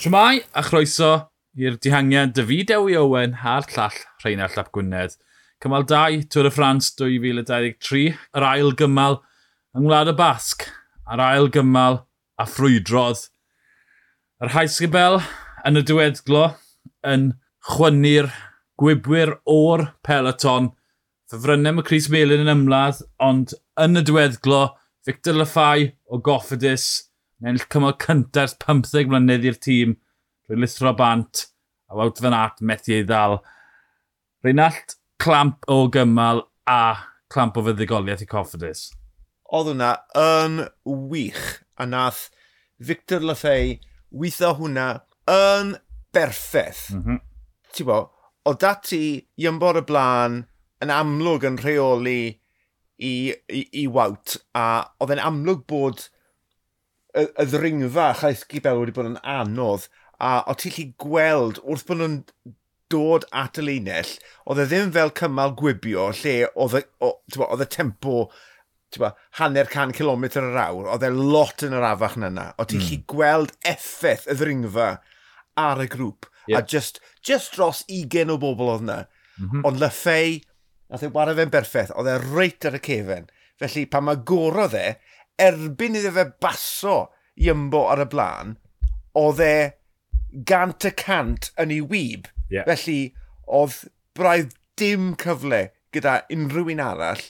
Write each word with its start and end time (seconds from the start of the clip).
Siwmai 0.00 0.38
a 0.56 0.62
chroeso 0.64 1.08
i'r 1.60 1.74
dihangiad 1.84 2.30
David 2.32 2.70
Ewi 2.72 2.94
Owen 2.96 3.34
a'r 3.44 3.66
llall 3.68 3.98
Rheina 4.22 4.46
Llap 4.48 4.70
Gwynedd. 4.72 5.18
Cymal 5.60 5.84
2, 5.90 6.22
Tŵr 6.32 6.46
y 6.48 6.52
Ffrans 6.54 6.86
2023, 6.96 8.06
yr 8.32 8.46
ail 8.48 8.72
gymal 8.80 9.18
yng 9.76 9.84
Ngwlad 9.84 10.08
y 10.08 10.14
Basg, 10.16 10.64
a'r 11.04 11.20
ail 11.20 11.50
gymal 11.52 11.98
a 12.40 12.46
ffrwydrodd. 12.48 13.26
Yr 14.40 14.54
Haisgybel 14.54 15.18
yn 15.68 15.82
y 15.82 15.84
diweddglo 15.90 16.46
yn 17.12 17.28
chwynnu'r 17.68 18.30
gwybwyr 18.80 19.34
o'r 19.52 19.84
peloton. 20.08 20.72
Fyfrynnau 21.28 21.76
mae 21.76 21.88
Cris 21.90 22.08
Melin 22.08 22.46
yn 22.46 22.54
ymladd, 22.54 23.04
ond 23.20 23.52
yn 23.76 24.00
y 24.00 24.06
diweddglo, 24.08 24.64
Victor 25.04 25.36
Lafai 25.42 25.90
o 26.08 26.24
Goffedus– 26.24 26.88
ennill 27.48 27.68
cymod 27.72 27.98
cyntaf 28.02 28.56
15 28.64 29.08
mlynedd 29.10 29.46
i'r 29.48 29.58
tîm, 29.64 29.96
rwy'n 30.48 30.64
lithro 30.64 30.92
bant, 30.96 31.46
a 31.90 31.96
wawt 31.98 32.20
fan 32.22 32.36
at 32.36 32.60
methu 32.60 32.94
ei 32.98 33.06
ddal. 33.06 33.38
Reinald, 34.44 34.96
clamp 35.20 35.64
o 35.68 35.82
gymal 35.92 36.44
a 36.68 36.82
clamp 37.32 37.56
o 37.56 37.64
fyddigoliaeth 37.66 38.24
i 38.24 38.28
Coffidus. 38.28 38.88
Oedd 39.50 39.72
hwnna 39.72 39.94
yn 40.18 40.60
wych, 41.10 41.46
a 41.80 41.86
nath 41.88 42.28
Victor 42.78 43.24
Lafay 43.24 43.78
weithio 44.10 44.54
hwnna 44.58 44.86
yn 45.30 45.74
berffaith. 46.14 46.88
Mm 46.94 47.02
-hmm. 47.02 47.20
Ti'n 47.74 47.88
bo, 47.88 47.98
o 48.44 48.54
dati 48.54 49.02
ymbor 49.48 49.80
y 49.80 49.84
blaen 49.86 50.40
yn 50.82 50.92
amlwg 50.94 51.44
yn 51.48 51.58
rheoli 51.60 52.22
i, 53.00 53.12
i, 53.32 53.60
i 53.82 53.84
wawt, 53.86 54.38
a 54.56 54.86
oedd 55.00 55.14
e'n 55.14 55.26
amlwg 55.30 55.66
bod 55.68 56.08
y, 57.14 57.26
y 57.26 57.48
ddringfa 57.50 58.12
chais 58.20 58.44
gibel 58.50 58.80
wedi 58.80 58.94
bod 58.96 59.10
yn 59.12 59.20
anodd, 59.26 59.88
a 60.20 60.40
o 60.50 60.56
ti'n 60.58 60.76
lli 60.76 60.86
gweld 61.00 61.62
wrth 61.64 61.86
bod 61.88 62.00
nhw'n 62.00 62.20
dod 62.90 63.26
at 63.36 63.58
y 63.60 63.64
linell, 63.64 64.14
oedd 64.50 64.64
e 64.64 64.68
ddim 64.70 64.94
fel 64.94 65.12
cymal 65.16 65.54
gwibio 65.58 66.10
lle 66.20 66.36
oedd 66.58 66.80
y 66.80 67.68
tempo 67.70 68.24
ba, 68.98 69.12
hanner 69.38 69.68
can 69.70 69.92
kilometr 69.94 70.42
yr 70.42 70.58
awr, 70.64 70.88
oedd 70.90 71.06
e 71.06 71.10
lot 71.14 71.62
yn 71.66 71.76
yr 71.78 71.86
afach 71.92 72.16
yna. 72.18 72.48
O 72.58 72.66
ti'n 72.66 72.82
mm. 72.82 73.04
gweld 73.10 73.52
effaith 73.68 74.26
y 74.26 74.34
ddringfa 74.38 74.90
ar 75.60 75.82
y 75.84 75.86
grŵp. 75.92 76.26
Yep. 76.48 76.56
A 76.58 76.62
just, 76.66 76.98
just 77.22 77.54
dros 77.54 77.84
20 77.86 78.34
o 78.34 78.38
bobl 78.40 78.72
oedd 78.72 78.86
yna. 78.86 78.98
Mm 79.38 79.50
-hmm. 79.50 79.66
Ond 79.68 79.78
lyffei, 79.82 80.40
nath 80.90 81.06
e 81.06 81.12
wario 81.14 81.36
fe'n 81.38 81.54
berffaith, 81.54 81.94
oedd 81.94 82.10
e 82.10 82.18
reit 82.24 82.66
ar 82.66 82.80
y 82.80 82.82
cefen. 82.88 83.30
Felly, 83.60 83.86
pan 83.86 84.08
mae 84.08 84.22
gorodd 84.26 84.74
e, 84.74 84.96
erbyn 85.42 85.98
iddo 85.98 86.12
fe 86.16 86.26
baso 86.42 86.96
i 87.40 87.50
ymbo 87.52 87.86
ar 87.92 88.04
y 88.04 88.08
blaen, 88.12 88.54
oedd 89.18 89.42
e 89.44 89.54
gant 90.46 90.86
y 90.86 90.92
cant 90.96 91.50
yn 91.60 91.74
ei 91.74 91.82
wyb. 91.82 92.28
Yeah. 92.52 92.66
Felly, 92.68 93.12
oedd 93.46 93.82
braidd 94.18 94.54
dim 94.80 95.12
cyfle 95.20 95.68
gyda 95.94 96.20
unrhyw 96.32 96.72
un 96.74 96.82
arall 96.84 97.26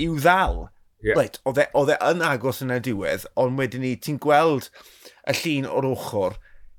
i'w 0.00 0.18
ddal. 0.20 0.64
Yeah. 1.02 1.18
Right, 1.18 1.38
oedd 1.48 1.58
e 1.58 1.96
e 1.96 1.96
yn 2.12 2.22
agos 2.22 2.62
yn 2.62 2.74
y 2.74 2.78
diwedd, 2.86 3.26
ond 3.40 3.58
wedyn 3.58 3.82
ni, 3.82 3.96
ti'n 3.98 4.20
gweld 4.22 4.68
y 5.26 5.34
llun 5.40 5.66
o'r 5.66 5.88
ochr, 5.88 6.36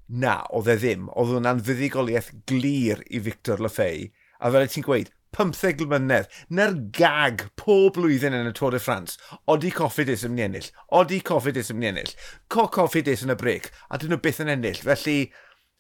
na, 0.08 0.38
oedd 0.56 0.70
e 0.72 0.78
ddim. 0.80 1.10
Oedd 1.12 1.34
hwnna'n 1.34 1.64
fuddigoliaeth 1.68 2.32
glir 2.50 3.04
i 3.10 3.20
Victor 3.24 3.60
Lefei. 3.64 4.12
A 4.40 4.52
fel 4.54 4.70
ti'n 4.72 4.86
gweud, 4.88 5.12
15 5.36 5.86
mlynedd, 5.90 6.30
na'r 6.54 6.76
gag 6.96 7.48
pob 7.60 7.98
blwyddyn 7.98 8.38
yn 8.38 8.50
y 8.50 8.56
Tôr 8.58 8.76
de 8.76 8.82
France, 8.84 9.20
odi 9.50 9.72
Coffidus 9.74 10.26
yn 10.28 10.36
mynd 10.36 10.44
i 10.44 10.48
ennill, 10.48 10.72
odi 11.00 11.22
Coffidus 11.26 11.72
yn 11.74 11.80
mynd 11.80 11.90
i 11.90 11.92
ennill, 11.94 12.16
co 12.54 12.68
Coffidus 12.74 13.26
yn 13.26 13.34
y 13.34 13.38
bric. 13.40 13.72
a 13.90 13.98
dyn 13.98 14.14
nhw 14.14 14.22
byth 14.24 14.42
yn 14.44 14.52
ennill. 14.54 14.82
Felly, 14.82 15.20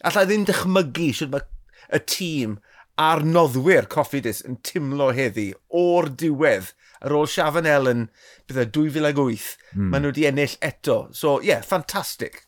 allai 0.05 0.25
ddim 0.29 0.45
dychmygu 0.49 1.09
sydd 1.17 1.33
mae 1.33 1.45
y 1.93 1.99
tîm 2.09 2.57
a'r 3.01 3.23
noddwyr 3.25 3.87
Coffidus 3.91 4.43
yn 4.45 4.59
timlo 4.65 5.09
heddi 5.15 5.51
o'r 5.73 6.11
diwedd 6.19 6.73
ar 7.03 7.15
ôl 7.17 7.27
Siafan 7.29 7.67
Ellen, 7.67 8.05
bydde 8.47 8.67
2008, 8.75 9.47
mm. 9.73 9.89
maen 9.91 10.05
nhw 10.05 10.13
wedi 10.13 10.27
ennill 10.29 10.53
eto. 10.63 10.99
So, 11.11 11.39
ie, 11.41 11.51
yeah, 11.51 11.63
ffantastig. 11.65 12.43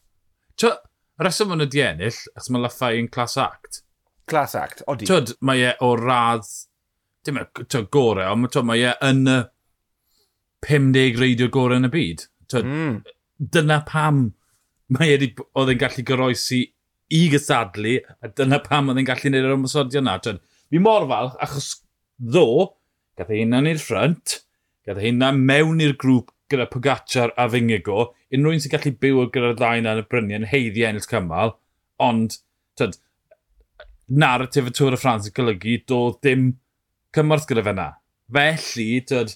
Tio, 0.60 0.76
reswm 1.22 1.52
maen 1.52 1.64
nhw 1.64 1.68
wedi 1.68 1.84
ennill, 1.84 2.22
achos 2.36 2.52
mae 2.54 2.64
Laffai 2.64 2.94
yn 3.02 3.10
class 3.12 3.36
act. 3.42 3.82
Class 4.32 4.56
act, 4.60 4.86
odi. 4.92 5.10
Tio, 5.10 5.20
mae 5.46 5.66
e 5.72 5.76
o 5.84 5.92
radd 6.00 6.48
dim 7.26 7.42
y 7.42 7.84
gorau, 7.94 8.34
ond 8.36 8.58
mae 8.68 8.88
e 8.92 8.96
yn 9.10 9.26
y 9.32 9.42
50 10.66 11.20
reidio 11.22 11.50
gorau 11.54 11.82
yn 11.82 11.90
y 11.90 11.94
byd. 11.94 12.26
To, 12.54 12.62
mm. 12.62 12.96
Dyna 13.54 13.82
pam 13.88 14.28
mae 14.94 15.16
e 15.16 15.32
oedd 15.58 15.74
e'n 15.74 15.82
gallu 15.82 16.06
goroesi 16.06 16.62
i 17.14 17.26
gysadlu, 17.34 17.98
a 18.22 18.30
dyna 18.30 18.60
pam 18.66 18.90
oedd 18.92 19.02
e'n 19.02 19.08
gallu 19.10 19.30
gwneud 19.30 19.48
yr 19.48 19.58
ymwysodio 19.58 20.02
yna. 20.02 20.18
Fi 20.22 20.82
mor 20.82 21.06
falch, 21.10 21.38
achos 21.42 21.70
ddo, 22.18 22.48
gath 23.18 23.32
ei 23.34 23.44
hunan 23.44 23.70
i'r 23.70 23.82
ffrant, 23.82 24.40
gath 24.86 25.02
ei 25.02 25.12
hunan 25.12 25.42
mewn 25.46 25.82
i'r 25.84 25.96
grŵp 26.02 26.32
gyda 26.52 26.68
Pogacar 26.70 27.34
a 27.42 27.48
Fingigo, 27.50 28.12
unrhyw 28.34 28.58
un 28.58 28.62
sy'n 28.62 28.74
gallu 28.76 28.94
byw 29.02 29.26
gyda'r 29.34 29.58
ddau 29.58 29.82
yna 29.82 29.96
yn 29.96 30.04
y 30.04 30.08
bryniau 30.10 30.42
yn 30.42 30.50
heiddi 30.52 30.86
ennill 30.86 31.10
cymal, 31.10 31.56
ond, 32.06 32.38
tyd, 32.78 33.00
narratif 34.06 34.70
y 34.70 34.76
Tŵr 34.78 34.98
y 34.98 35.02
Ffrans 35.02 35.30
yn 35.30 35.36
golygu, 35.38 35.80
doedd 35.90 36.20
dim 36.26 36.52
cymorth 37.16 37.48
gyda 37.50 37.64
fe 37.66 37.76
na. 37.78 37.88
Felly, 38.36 38.90
tyd, 39.10 39.36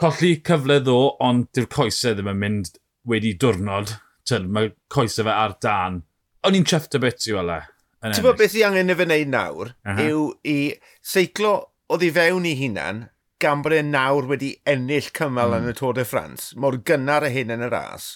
colli 0.00 0.36
cyfle 0.46 0.78
ddo, 0.84 1.00
ond 1.26 1.50
dyw'r 1.56 1.68
coesau 1.74 2.16
ddim 2.16 2.30
yn 2.32 2.40
mynd 2.44 2.72
wedi 3.10 3.34
diwrnod. 3.42 3.96
Tyd, 4.28 4.48
mae 4.52 4.72
coesau 4.92 5.26
fe 5.28 5.34
ar 5.34 5.56
dan. 5.64 6.02
O'n 6.46 6.56
i'n 6.56 6.66
trefft 6.66 6.96
y 6.96 7.02
bit 7.02 7.28
i 7.28 7.36
wele. 7.36 7.60
Ti'n 8.00 8.24
bod 8.24 8.38
beth 8.40 8.56
i 8.56 8.64
angen 8.64 8.92
i 8.92 8.96
fe 8.96 9.04
wneud 9.04 9.32
nawr, 9.34 9.74
uh 9.84 9.92
-huh. 9.92 10.06
yw 10.08 10.20
i 10.48 10.58
seiclo 11.04 11.52
oedd 11.92 12.06
i 12.06 12.12
fewn 12.16 12.46
i 12.48 12.54
hunan 12.56 13.08
gan 13.40 13.64
bod 13.64 13.74
e'n 13.76 13.90
nawr 13.92 14.28
wedi 14.30 14.54
ennill 14.68 15.10
cymal 15.16 15.54
mm. 15.54 15.64
yn 15.64 15.72
y 15.72 15.76
Tôr 15.76 15.96
de 15.96 16.04
France, 16.08 16.56
mor 16.56 16.78
gynnar 16.86 17.26
y 17.26 17.32
hyn 17.34 17.52
yn 17.54 17.64
y 17.66 17.70
ras, 17.72 18.14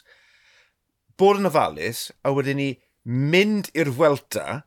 bod 1.20 1.40
yn 1.40 1.48
ofalus 1.48 2.06
a 2.22 2.32
wedyn 2.36 2.60
ni 2.60 2.70
mynd 3.04 3.70
i'r 3.76 3.92
Welta 3.98 4.62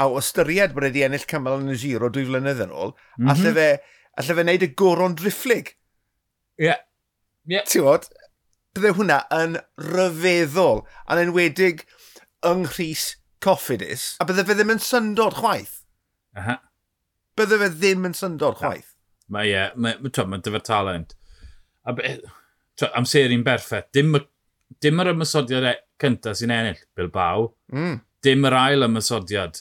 a 0.00 0.08
o 0.10 0.18
ystyried 0.18 0.74
bod 0.74 0.88
wedi 0.88 1.04
ennill 1.06 1.26
cymal 1.30 1.60
yn 1.60 1.74
y 1.74 1.78
giro 1.78 2.10
dwy 2.12 2.26
flynedd 2.28 2.62
yn 2.64 2.74
ôl, 2.74 2.94
mm 2.94 3.24
-hmm. 3.24 3.32
allai 3.34 3.54
fe, 3.58 3.68
alle 4.18 4.36
fe 4.38 4.44
wneud 4.44 4.66
y 4.66 4.70
goron 4.80 5.16
drifflig. 5.18 5.74
Ie. 6.58 6.68
Yeah. 6.68 6.80
Yeah. 7.50 7.66
Ti'n 7.68 7.84
bod, 7.86 8.08
bydde 8.74 8.94
hwnna 8.98 9.20
yn 9.36 9.58
ryfeddol, 9.90 10.82
a'n 11.06 11.22
enwedig 11.26 11.84
yng 12.46 12.64
Nghyrs 12.66 13.14
Coffidus, 13.44 14.14
a 14.18 14.26
bydde 14.28 14.46
fe 14.48 14.56
ddim 14.58 14.72
yn 14.74 14.82
syndod 14.82 15.36
chwaith. 15.38 15.82
Aha. 16.40 16.58
Bydde 17.38 17.60
fe 17.60 17.70
ddim 17.74 18.08
yn 18.08 18.16
syndod 18.18 18.58
chwaith. 18.62 18.94
Mae 19.32 19.52
ie, 19.52 19.68
mae 19.76 19.98
ma, 20.02 20.24
ma 20.30 20.40
dyfa 20.42 20.60
talent. 20.64 21.14
A 21.84 21.94
be, 21.96 22.16
twa, 22.78 22.90
amseru'n 22.98 23.44
berffaith. 23.46 23.92
Dim, 23.94 24.16
dim 24.82 25.04
yr 25.04 25.12
ymysodiad 25.14 25.68
e 25.68 25.74
cyntaf 26.00 26.40
sy'n 26.40 26.52
ennill, 26.54 26.82
Bilbao. 26.96 27.52
Mm. 27.72 28.00
Dim 28.24 28.48
yr 28.48 28.56
ail 28.58 28.88
ymysodiad 28.88 29.60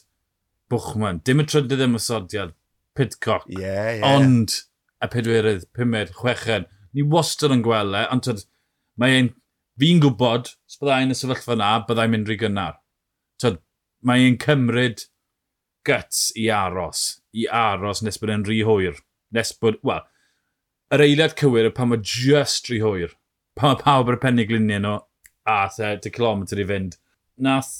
Bwchman. 0.73 1.21
Dim 1.25 1.43
y 1.43 1.47
trydydd 1.47 1.85
ymwysodiad, 1.85 2.53
Pidcock. 2.97 3.45
Yeah, 3.49 3.99
yeah. 3.99 4.17
Ond 4.17 4.57
y 5.03 5.09
pedwerydd, 5.13 5.67
pumed, 5.75 6.13
chweched. 6.17 6.67
Ni 6.93 7.05
wastad 7.09 7.53
yn 7.53 7.63
gweld 7.65 7.95
e, 7.97 8.03
ond 8.13 8.25
tyd, 8.25 8.43
mae 9.01 9.17
ein, 9.17 9.31
fi'n 9.81 10.01
gwybod, 10.03 10.51
os 10.69 10.79
byddai'n 10.81 11.13
y 11.13 11.17
sefyllfa 11.17 11.57
na, 11.59 11.71
byddai'n 11.87 12.13
mynd 12.13 12.29
rhy 12.29 12.37
gynnar. 12.41 12.77
Tyd, 13.41 13.57
mae 14.05 14.27
ein 14.27 14.37
cymryd 14.41 15.07
guts 15.87 16.27
i 16.39 16.49
aros, 16.53 17.05
i 17.33 17.47
aros 17.49 18.03
nes 18.05 18.19
bod 18.21 18.33
e'n 18.33 18.45
rhy 18.47 18.61
hwyr. 18.67 18.99
Nes 19.33 19.53
bod, 19.57 19.79
wel, 19.85 20.03
yr 20.93 21.05
eiliad 21.07 21.33
cywir 21.39 21.71
pan 21.73 21.89
mae 21.91 22.03
just 22.03 22.69
rhy 22.69 22.83
hwyr. 22.83 23.17
Pan 23.57 23.73
mae 23.73 23.81
pawb 23.81 24.11
ar 24.11 24.19
y 24.19 24.21
pennigluniau 24.21 24.83
nhw 24.85 24.99
a 25.49 25.57
30 25.73 26.13
km 26.13 26.45
i 26.53 26.67
fynd. 26.69 26.99
Nath 27.41 27.73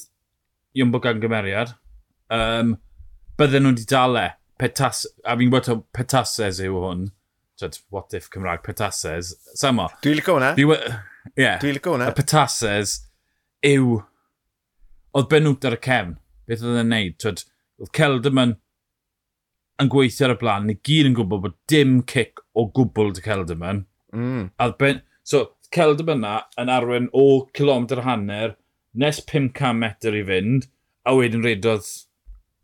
Iwmbo 0.73 1.00
gan 1.01 1.21
gymeriad. 1.21 1.75
Um, 2.33 2.77
bydden 3.43 3.67
nhw 3.67 3.75
wedi 3.75 3.85
dale. 3.89 4.23
Petas, 4.61 5.03
a 5.27 5.35
fi'n 5.35 5.51
gwybod 5.51 5.83
petases 5.95 6.61
yw 6.63 6.79
hwn. 6.85 7.07
Tyd, 7.59 7.77
what 7.93 8.13
if 8.17 8.29
Cymraeg 8.31 8.63
petases. 8.65 9.33
Samo. 9.59 9.89
Dwi'n 10.03 10.17
licio 10.19 10.37
hwnna. 10.37 10.53
Dwi, 10.57 10.77
yeah, 11.37 11.59
Dwi'n 11.61 11.77
licio 11.77 11.95
hwnna. 11.95 12.09
Y 12.11 12.17
petases 12.17 12.97
yw... 13.67 14.01
Oedd 15.13 15.29
benwt 15.29 15.65
ar 15.69 15.75
y 15.75 15.81
cefn. 15.85 16.15
Beth 16.49 16.63
oedd 16.65 16.79
e'n 16.81 16.89
neud? 16.89 17.17
Tyd, 17.21 17.43
oedd 17.81 17.91
Celdam 17.97 18.39
yn, 18.41 18.55
yn 19.83 19.91
gweithio 19.93 20.29
ar 20.29 20.33
y 20.33 20.39
blaen. 20.41 20.69
Ni 20.69 20.77
gyd 20.79 21.11
yn 21.11 21.17
gwybod 21.19 21.43
bod 21.43 21.59
dim 21.69 21.99
cic 22.09 22.41
o 22.57 22.65
gwbl 22.73 23.13
dy 23.13 23.25
Celdam 23.25 23.67
yn. 23.69 23.83
Mm. 24.15 24.47
A 24.57 24.71
ben, 24.79 25.03
so, 25.25 25.45
Celdam 25.73 26.15
yna 26.15 26.39
yn 26.61 26.71
arwen 26.73 27.11
o 27.13 27.27
kilometr 27.53 28.01
hanner 28.07 28.55
nes 28.93 29.19
500 29.25 29.73
metr 29.77 30.17
i 30.17 30.23
fynd, 30.25 30.67
a 31.05 31.15
wedyn 31.17 31.45
redodd 31.45 31.85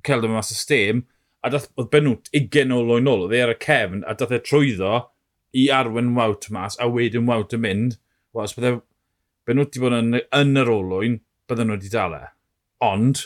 celd 0.08 0.28
yma 0.28 0.40
mas 0.40 0.52
y 0.54 0.58
stem, 0.58 1.06
a 1.44 1.52
dath, 1.54 1.70
oedd 1.80 1.90
Benwt 1.94 2.30
20 2.36 2.76
o 2.76 2.82
loi 2.84 3.00
ôl, 3.00 3.26
oedd 3.26 3.36
e 3.36 3.42
ar 3.44 3.54
y 3.54 3.58
cefn, 3.64 4.04
a 4.04 4.16
dath 4.20 4.36
e 4.36 4.42
trwyddo 4.44 4.94
i 5.58 5.70
arwen 5.74 6.14
wawt 6.18 6.50
mas, 6.54 6.78
a 6.80 6.88
wedyn 6.92 7.28
wawt 7.30 7.56
yn 7.56 7.64
mynd, 7.66 7.98
wel, 8.34 8.46
os 8.46 8.56
bydde 8.58 8.80
Benwt 9.50 9.74
wedi 9.74 9.82
bod 9.82 9.98
yn, 9.98 10.20
yn 10.36 10.62
yr 10.62 10.70
olwyn, 10.70 11.20
bydden 11.50 11.72
nhw 11.72 11.80
wedi 11.80 11.90
dal. 11.90 12.14
E. 12.14 12.28
Ond, 12.86 13.24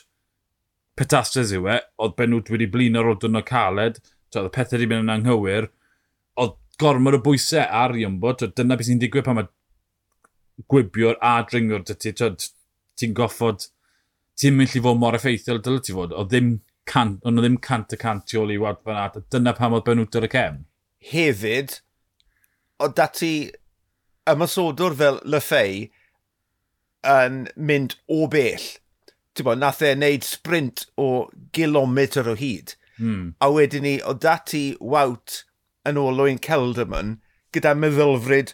petastres 1.00 1.52
yw 1.58 1.68
e, 1.74 1.80
oedd 2.00 2.16
Benwt 2.20 2.52
wedi 2.54 2.70
blin 2.72 3.00
ar 3.00 3.10
odyn 3.12 3.40
o 3.40 3.44
caled, 3.44 4.00
oedd 4.34 4.48
y 4.48 4.54
pethau 4.56 4.80
wedi 4.80 4.88
mynd 4.92 5.04
yn 5.08 5.16
anghywir, 5.18 5.68
oedd 6.40 6.56
gormod 6.80 7.18
o 7.18 7.22
bwysau 7.26 7.66
ar 7.66 7.98
Iombo, 8.00 8.32
dyna 8.46 8.78
beth 8.78 8.88
sy'n 8.88 9.02
digwydd 9.02 9.28
pan 9.28 9.42
mae 9.42 9.50
gwibiwr 10.70 11.20
a 11.22 11.36
dringwr 11.50 11.84
dy 11.90 11.98
ti, 12.00 12.14
ti'n 12.14 13.18
goffod 13.18 13.68
ti'n 14.40 14.56
mynd 14.58 14.76
i 14.78 14.82
fod 14.84 15.00
mor 15.02 15.18
effeithiol 15.18 15.62
dyle 15.64 15.82
ti 15.84 15.96
fod, 15.96 16.14
o 16.16 16.26
ddim 16.28 16.56
can, 16.90 17.18
ond 17.24 17.40
ddim 17.40 17.58
cant 17.64 17.94
y 17.96 18.00
cant 18.00 18.34
i 18.34 18.40
ôl 18.40 18.54
i 18.54 18.60
wad 18.62 18.82
fan 18.84 19.00
at, 19.00 19.20
dyna 19.32 19.56
pam 19.58 19.76
oedd 19.78 19.86
Benwtor 19.88 20.28
y 20.28 20.32
cem. 20.34 20.64
Hefyd, 21.14 21.78
o 22.84 22.90
dati 22.92 23.34
ymasodwr 24.30 24.96
fel 25.00 25.20
Lefei 25.28 25.90
yn 27.08 27.44
mynd 27.56 27.98
o 28.12 28.26
bell. 28.32 28.70
Ti'n 29.34 29.48
bod, 29.48 29.62
nath 29.62 29.82
e 29.84 29.94
wneud 29.96 30.26
sprint 30.28 30.86
o 31.00 31.28
gilometr 31.56 32.30
o 32.30 32.36
hyd. 32.40 32.76
Mm. 33.00 33.34
A 33.42 33.50
wedyn 33.52 33.86
ni, 33.88 33.96
o 34.06 34.14
dati 34.14 34.66
wawt 34.80 35.42
yn 35.90 36.00
olwyn 36.00 36.40
Celderman 36.44 37.18
gyda 37.54 37.74
meddylfryd 37.78 38.54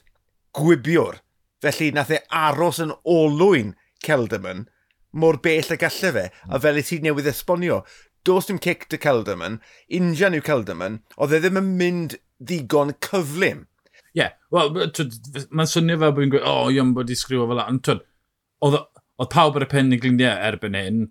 gwibiwr. 0.58 1.20
Felly, 1.62 1.92
nath 1.94 2.14
e 2.16 2.22
aros 2.34 2.80
yn 2.84 2.96
olwyn 3.04 3.76
Celderman 4.06 4.68
mor 5.12 5.40
bell 5.44 5.74
y 5.74 5.80
gallai 5.80 6.14
fe, 6.16 6.26
a 6.30 6.54
hmm. 6.54 6.64
fel 6.66 6.82
y 6.82 6.86
ti 6.86 7.00
newydd 7.04 7.30
esbonio, 7.32 7.82
dos 8.28 8.50
dim 8.50 8.60
cic 8.62 8.88
dy 8.92 9.00
Calderman, 9.02 9.60
injan 10.00 10.36
yw 10.38 10.44
Calderman, 10.46 11.00
oedd 11.18 11.36
e 11.38 11.42
ddim 11.44 11.62
yn 11.62 11.72
mynd 11.80 12.18
ddigon 12.40 12.94
cyflym. 13.06 13.66
Ie, 14.14 14.24
yeah. 14.24 14.36
wel, 14.54 14.74
mae'n 14.74 15.70
swnio 15.70 16.00
fel 16.02 16.14
bod 16.14 16.24
fi'n 16.24 16.34
gweud, 16.34 16.44
o, 16.44 16.54
oh, 16.66 16.74
yw'n 16.74 16.94
bod 16.98 17.12
i 17.14 17.18
sgriwo 17.18 17.48
fel 17.50 17.62
la. 17.62 17.98
Oedd 18.60 19.34
pawb 19.34 19.58
ar 19.60 19.66
y 19.66 19.72
pen 19.72 19.96
i 19.96 20.00
glindiau 20.00 20.38
erbyn 20.50 20.78
hyn, 20.78 21.02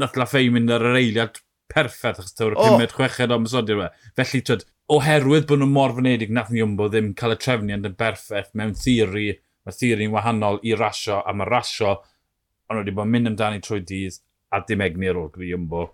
nath 0.00 0.18
la 0.18 0.26
ffei 0.28 0.50
mynd 0.52 0.72
ar 0.74 0.84
yr 0.90 0.98
eiliad 1.00 1.40
perffaith 1.70 2.20
achos 2.20 2.34
tawr 2.36 2.54
y 2.54 2.58
oh. 2.58 2.74
pumed 2.74 2.94
chweched 2.96 3.32
o'n 3.32 3.44
mysodi'r 3.44 3.80
fe. 3.80 3.88
Felly, 4.18 4.42
twyd, 4.46 4.64
oherwydd 4.90 5.46
bod 5.48 5.62
nhw'n 5.62 5.72
mor 5.74 5.94
fynedig, 5.96 6.32
nath 6.34 6.50
ni 6.52 6.62
ymbo 6.64 6.88
ddim 6.90 7.12
cael 7.18 7.36
y 7.36 7.38
trefniad 7.40 7.86
yn 7.88 7.96
berffaith 7.98 8.50
mewn 8.58 8.74
theori, 8.78 9.28
mae 9.66 9.76
theori'n 9.76 10.14
wahanol 10.14 10.60
i 10.66 10.74
rasio, 10.78 11.20
a 11.22 11.34
mae 11.36 11.48
rasio 11.48 11.96
ond 12.70 12.78
wedi 12.80 12.94
bod 12.94 13.08
yn 13.08 13.14
mynd 13.14 13.30
amdani 13.32 13.62
trwy 13.64 13.80
dydd 13.86 14.20
a 14.54 14.60
dim 14.66 14.84
egni 14.84 15.10
ar 15.10 15.18
ôl 15.18 15.32
gyda 15.34 15.48
Iwmbo. 15.56 15.86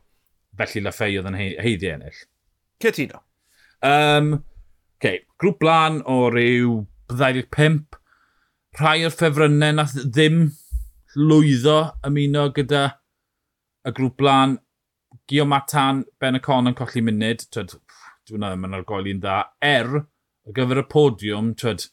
Felly 0.56 0.82
la 0.84 0.92
ffei 0.92 1.16
oedd 1.16 1.28
yn 1.30 1.38
heiddi 1.38 1.88
ennill. 1.92 2.20
Cytuno. 2.82 3.22
Um, 3.84 4.34
okay. 4.96 5.22
Grŵp 5.40 5.58
blan 5.64 6.02
o 6.08 6.26
ryw 6.32 6.82
25. 7.12 7.98
Rhai 8.76 9.06
o'r 9.08 9.16
ffefrynnau 9.16 9.76
nath 9.78 9.96
ddim 10.04 10.46
lwyddo 11.16 11.78
ymuno 12.08 12.46
gyda 12.56 12.84
y 13.86 13.96
grŵp 13.96 14.16
blan. 14.20 14.56
Gio 15.26 15.46
Matan, 15.48 16.04
Ben 16.20 16.38
y 16.38 16.40
Con 16.44 16.68
yn 16.70 16.76
colli 16.78 17.02
munud. 17.02 17.44
Twyd, 17.50 17.72
dwi'n 18.28 18.42
meddwl, 18.42 18.60
mae'n 18.62 18.78
argoeli'n 18.78 19.22
dda. 19.22 19.38
Er, 19.64 19.88
ar 20.46 20.56
gyfer 20.56 20.82
y 20.82 20.84
podiwm, 20.92 21.52
twyd, 21.58 21.88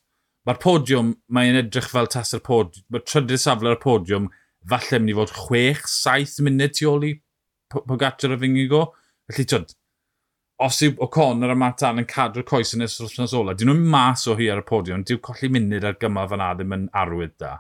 mae'r 0.46 0.60
podiwm, 0.62 1.14
mae'n 1.34 1.60
edrych 1.64 1.90
fel 1.90 2.10
tas 2.14 2.36
yr 2.36 2.44
podiwm, 2.46 2.86
mae'r 2.94 3.06
trydydd 3.10 3.42
safle 3.42 3.72
ar 3.74 3.80
podiwm, 3.82 4.28
falle 4.70 5.00
mynd 5.00 5.14
i 5.14 5.18
fod 5.18 5.34
6-7 5.36 6.44
munud 6.48 6.76
tu 6.78 6.90
ôl 6.92 7.08
i 7.10 7.14
Pogacar 7.74 8.36
a 8.36 8.38
Fingigo. 8.38 8.84
Felly, 9.32 9.46
twyd, 9.50 9.72
os 10.64 10.82
yw 10.86 10.98
O'Connor 11.02 11.54
a 11.54 11.56
Matt 11.58 11.84
Allen 11.84 12.04
yn 12.04 12.10
cadw'r 12.10 12.46
coes 12.48 12.74
yn 12.76 12.86
ystod 12.86 13.10
wrthnos 13.10 13.34
ola, 13.38 13.56
dyn 13.58 13.72
nhw'n 13.72 13.88
mas 13.94 14.28
o 14.30 14.36
hi 14.40 14.50
ar 14.54 14.62
y 14.62 14.66
podiwm, 14.68 15.06
dyw 15.08 15.22
colli 15.26 15.50
munud 15.52 15.88
ar 15.88 15.98
gymal 16.02 16.30
fan 16.32 16.44
ddim 16.60 16.76
yn 16.78 16.86
arwydd 17.02 17.36
da. 17.42 17.56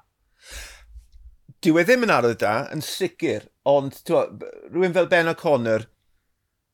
Dyw 1.63 1.79
e 1.79 1.85
ddim 1.87 2.05
yn 2.05 2.13
arwydd 2.13 2.41
da, 2.43 2.53
yn 2.75 2.83
sicr, 2.85 3.47
ond 3.69 3.97
twa, 4.07 4.27
rhywun 4.69 4.95
fel 4.95 5.09
Ben 5.11 5.31
O'Connor, 5.31 5.87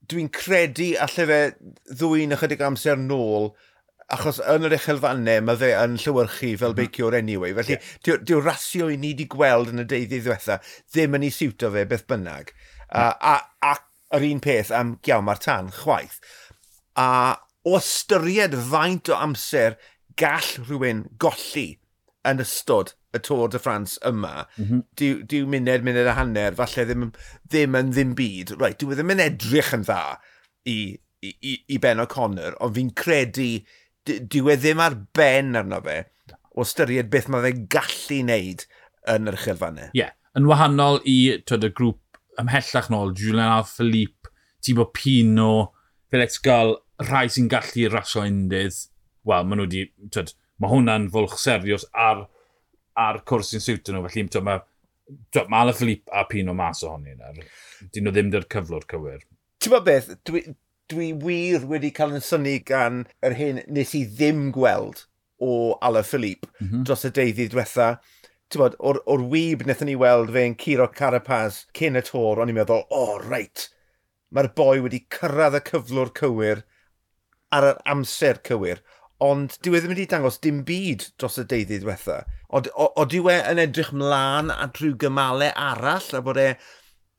dwi'n 0.09 0.29
credu 0.33 0.91
allai 1.05 1.27
fe 1.31 1.39
ddwy'n 1.93 2.35
ychydig 2.35 2.65
amser 2.65 2.99
nôl, 2.99 3.51
achos 4.15 4.39
yn 4.53 4.67
yr 4.67 4.75
uchelfannau 4.79 5.43
mae 5.45 5.59
fe 5.61 5.71
yn 5.77 5.97
llywyrchu 6.01 6.53
fel 6.61 6.73
mhm. 6.73 6.79
beiciwr 6.79 7.17
anyway. 7.19 7.53
Felly, 7.57 7.77
yeah. 7.77 8.23
diw'r 8.25 8.47
rasio 8.49 8.89
i 8.89 8.97
ni 8.97 9.13
wedi 9.13 9.29
gweld 9.31 9.73
yn 9.73 9.83
y 9.83 9.87
deuddi 9.89 10.21
ddiwetha 10.21 10.59
ddim 10.93 11.17
yn 11.19 11.27
ei 11.27 11.33
siwto 11.35 11.71
fe 11.75 11.85
beth 11.89 12.07
bynnag. 12.09 12.53
Mm. 12.89 13.01
A, 13.01 13.05
a, 13.33 13.35
a 13.69 14.17
yr 14.17 14.25
un 14.31 14.41
peth 14.43 14.71
am 14.73 14.97
Giaw 15.05 15.21
Martan, 15.25 15.69
chwaith. 15.81 16.17
A 16.97 17.09
o 17.67 17.75
ystyried 17.77 18.55
faint 18.71 19.11
o 19.11 19.17
amser 19.19 19.77
gall 20.19 20.55
rhywun 20.65 21.05
golli 21.21 21.67
yn 22.27 22.41
ystod 22.43 22.95
y 23.15 23.21
Tôr 23.25 23.49
de 23.49 23.59
France 23.61 23.97
yma, 24.05 24.45
mm 24.57 24.65
-hmm. 24.65 24.81
diw, 24.99 25.21
diw 25.25 25.47
muned, 25.49 25.85
muned 25.85 26.09
a 26.09 26.13
hanner, 26.17 26.55
falle 26.57 26.85
ddim, 26.85 27.05
ddim 27.49 27.77
yn 27.79 27.93
ddim 27.93 28.15
byd. 28.17 28.53
Right, 28.59 28.77
dwi 28.81 28.93
e 28.93 28.99
ddim 28.99 29.13
yn 29.15 29.23
edrych 29.23 29.71
yn 29.77 29.85
dda 29.87 30.01
i, 30.69 30.77
i, 31.25 31.55
i 31.73 31.79
Ben 31.81 32.03
O'Connor, 32.03 32.57
ond 32.61 32.77
fi'n 32.77 32.91
credu 32.93 33.49
dyw 34.09 34.51
e 34.53 34.57
ddim 34.59 34.81
ar 34.83 34.97
ben 35.15 35.55
arno 35.59 35.79
fe 35.85 36.01
o 36.59 36.65
styried 36.67 37.09
beth 37.13 37.29
mae 37.31 37.45
fe'n 37.45 37.65
gallu 37.71 38.21
wneud 38.23 38.65
yn 39.13 39.31
yr 39.31 39.37
chylfannau. 39.43 39.91
Ie, 39.93 40.01
yeah. 40.01 40.15
yn 40.37 40.47
wahanol 40.49 40.99
i 41.07 41.17
twyd, 41.47 41.67
y 41.69 41.73
grŵp 41.75 42.19
ymhellach 42.41 42.89
nôl, 42.93 43.13
Julian 43.17 43.47
Alaphilippe, 43.47 44.31
Tibo 44.63 44.89
Pino, 44.95 45.71
Felix 46.11 46.39
Gael, 46.43 46.75
rhai 47.05 47.27
sy'n 47.31 47.47
gallu 47.51 47.87
rasio 47.93 48.25
undydd, 48.27 48.81
wel, 49.27 49.47
maen 49.47 49.61
nhw 49.61 49.67
wedi, 49.67 49.85
twyd, 50.11 50.33
mae 50.59 50.73
hwnna'n 50.73 51.07
fwlch 51.13 51.37
serios 51.39 51.87
ar, 52.07 52.25
ar 52.99 53.21
cwrs 53.29 53.53
sy'n 53.53 53.63
siwtio 53.63 53.95
nhw, 53.95 54.07
felly 54.07 54.27
mae 54.27 54.45
ma, 54.49 54.59
Mae 55.49 55.63
Alaphilippe 55.63 56.11
a 56.13 56.21
Pino 56.29 56.53
mas 56.53 56.83
ohonyn 56.85 57.17
nhw. 57.17 57.45
Dyn 57.93 58.05
nhw 58.05 58.11
ddim 58.13 58.27
dy'r 58.33 58.43
cyflwr 58.53 58.83
cywir. 58.91 59.23
Ti'n 59.59 59.73
bod 59.73 59.85
beth, 59.87 60.11
dwi, 60.27 60.43
dwi 60.89 61.11
wir 61.23 61.65
wedi 61.69 61.91
cael 61.95 62.15
yn 62.17 62.25
syni 62.25 62.57
gan 62.65 63.03
yr 63.25 63.35
hyn 63.37 63.61
nes 63.69 63.93
i 63.97 64.03
ddim 64.07 64.49
gweld 64.55 65.05
o 65.39 65.77
Ala 65.85 66.03
Philippe 66.03 66.49
mm 66.59 66.67
-hmm. 66.67 66.85
dros 66.85 67.05
y 67.05 67.11
deuddi 67.15 67.47
diwetha. 67.49 67.89
Ti'n 68.49 68.63
Bod, 68.63 68.75
o'r, 68.79 68.97
or 69.05 69.21
wyb 69.31 69.61
wnaethon 69.63 69.87
ni 69.91 69.95
weld 69.95 70.33
fe'n 70.33 70.55
curo 70.57 70.87
Carapaz 70.89 71.65
cyn 71.77 71.99
y 71.99 72.01
tor, 72.01 72.41
o'n 72.41 72.49
i'n 72.49 72.57
meddwl, 72.57 72.81
o, 72.89 73.03
oh, 73.03 73.19
reit, 73.21 73.67
mae'r 74.33 74.49
boi 74.57 74.79
wedi 74.81 75.03
cyrraedd 75.13 75.59
y 75.59 75.61
cyflwr 75.69 76.09
cywir 76.17 76.63
ar 77.53 77.67
yr 77.69 77.79
amser 77.93 78.41
cywir, 78.49 78.81
ond 79.21 79.57
dyw 79.61 79.77
e 79.77 79.81
ddim 79.81 79.93
wedi 79.93 80.07
dangos 80.09 80.41
dim 80.41 80.63
byd 80.65 81.05
dros 81.21 81.37
y 81.41 81.45
deuddi 81.45 81.79
diwetha. 81.83 82.23
O, 82.49 83.05
dyw 83.05 83.29
e 83.29 83.37
yn 83.51 83.61
edrych 83.61 83.91
mlaen 83.93 84.49
at 84.53 84.81
rhyw 84.81 84.97
gymalau 85.03 85.53
arall 85.53 86.09
a 86.17 86.21
bod 86.25 86.41
e 86.41 86.49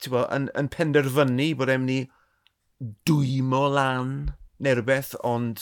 bo, 0.09 0.25
yn, 0.27 0.49
yn 0.59 0.71
penderfynu 0.75 1.53
bod 1.61 1.71
e'n 1.71 1.85
mynd 1.85 1.95
i 1.95 2.01
dwymo 2.81 3.67
lan 3.75 4.13
neu 4.61 4.77
rhywbeth, 4.77 5.15
ond 5.27 5.61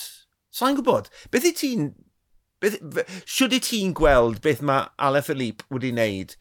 sa'n 0.54 0.76
so 0.76 0.82
gwybod. 0.82 1.10
Beth 1.32 1.46
i 1.48 1.54
ti'n... 1.56 1.90
Beth, 2.58 2.78
siwr 3.22 3.54
i 3.54 3.60
ti'n 3.62 3.92
gweld 3.94 4.40
beth 4.42 4.62
mae 4.66 4.88
Ale 5.06 5.22
Philippe 5.22 5.66
wedi 5.70 5.92
wneud 5.94 6.34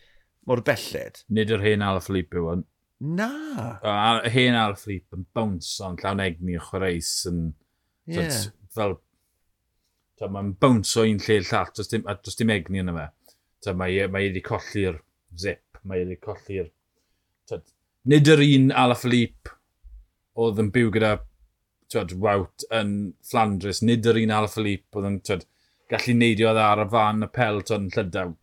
mor 0.49 0.63
belled? 0.65 1.21
Nid 1.29 1.53
yr 1.53 1.65
hen 1.65 1.85
Ale 1.85 2.01
Philippe 2.01 2.39
yw 2.39 2.51
ond. 2.55 2.67
Na. 2.99 3.29
A 3.85 4.29
hen 4.33 4.57
Ale 4.57 4.77
Philippe 4.79 5.19
yn 5.19 5.27
bwns 5.37 5.75
o'n 5.85 5.99
llawn 6.01 6.23
egni 6.23 6.57
o 6.57 6.63
chwaraes 6.69 7.11
yn... 7.29 7.51
Yeah. 8.09 8.47
Fel... 8.73 8.97
Mae'n 10.17 10.55
bwns 10.57 10.95
o 10.97 11.03
un 11.05 11.21
lle 11.21 11.37
llall, 11.45 11.69
does 11.77 11.91
dim, 11.91 12.07
does 12.25 12.39
dim 12.39 12.49
egni 12.49 12.81
yna 12.81 12.95
fe. 12.95 13.35
Tyd, 13.61 13.77
mae, 13.77 13.99
mae 14.09 14.31
wedi 14.31 14.41
colli'r 14.45 14.97
zip, 15.37 15.77
mae 15.85 16.01
wedi 16.01 16.17
colli'r... 16.23 16.71
Nid 18.09 18.31
yr 18.33 18.41
un 18.41 18.71
Ale 18.73 18.97
Philippe 18.97 19.53
oedd 20.37 20.61
yn 20.61 20.71
byw 20.73 20.93
gyda 20.95 21.11
twed, 21.91 22.15
wawt 22.21 22.65
yn 22.75 22.93
Flandres, 23.25 23.81
nid 23.85 24.07
yr 24.09 24.19
un 24.21 24.33
Alaphilippe 24.37 24.99
oedd 24.99 25.09
yn 25.09 25.19
twed, 25.25 25.45
gallu 25.91 26.15
neidio 26.17 26.49
oedd 26.51 26.61
ar 26.61 26.83
y 26.83 26.87
fan 26.93 27.25
y 27.25 27.29
pel 27.33 27.61
yn 27.75 27.91
llydaw, 27.95 28.33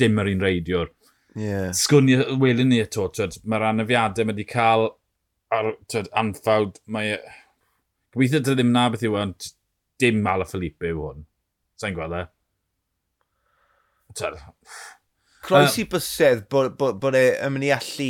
dim 0.00 0.22
yr 0.22 0.32
un 0.32 0.44
reidiwr. 0.46 0.92
Yeah. 1.36 1.72
Sgwni 1.76 2.16
welyn 2.40 2.72
ni 2.72 2.80
eto, 2.80 3.10
mae'r 3.44 3.68
anafiadau 3.70 4.24
mae 4.24 4.32
wedi 4.32 4.48
cael 4.48 4.88
ar, 5.52 5.74
twed, 5.92 6.08
anffawd, 6.16 6.80
mae... 6.92 7.18
E-, 7.18 7.36
gobeithio 8.16 8.40
dy 8.40 8.56
ddim 8.56 8.72
na 8.72 8.86
beth 8.88 9.04
yw 9.04 9.18
e, 9.18 9.22
ond 9.26 9.50
dim 10.00 10.24
Alaphilippe 10.30 10.88
yw 10.88 11.02
hwn. 11.04 11.26
Sa'n 11.76 11.96
gweld 11.96 12.16
e? 12.16 12.22
Croes 15.44 15.76
i 15.78 15.84
bysedd 15.90 16.46
bod, 16.50 16.72
bod, 16.80 16.96
bod 17.02 17.18
e 17.18 17.26
yn 17.44 17.52
mynd 17.52 17.68
i 17.68 17.74
allu 17.76 18.08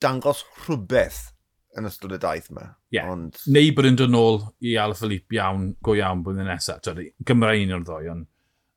dangos 0.00 0.44
rhywbeth 0.62 1.32
yn 1.78 1.86
ystod 1.86 2.14
y 2.16 2.18
daith 2.20 2.50
yma. 2.50 2.66
Yeah. 2.94 3.10
Ond... 3.12 3.38
Neu 3.52 3.70
bod 3.76 3.88
yn 3.90 3.98
dod 3.98 4.12
nôl 4.12 4.40
i 4.66 4.74
Alaphilippe 4.80 5.38
iawn, 5.38 5.68
go 5.84 5.94
iawn 5.98 6.24
bod 6.26 6.40
yn 6.40 6.48
nesaf. 6.50 6.82
Gymra 7.26 7.54
un 7.58 7.76
o'r 7.76 7.84
ddoi, 7.86 8.02
ond... 8.12 8.26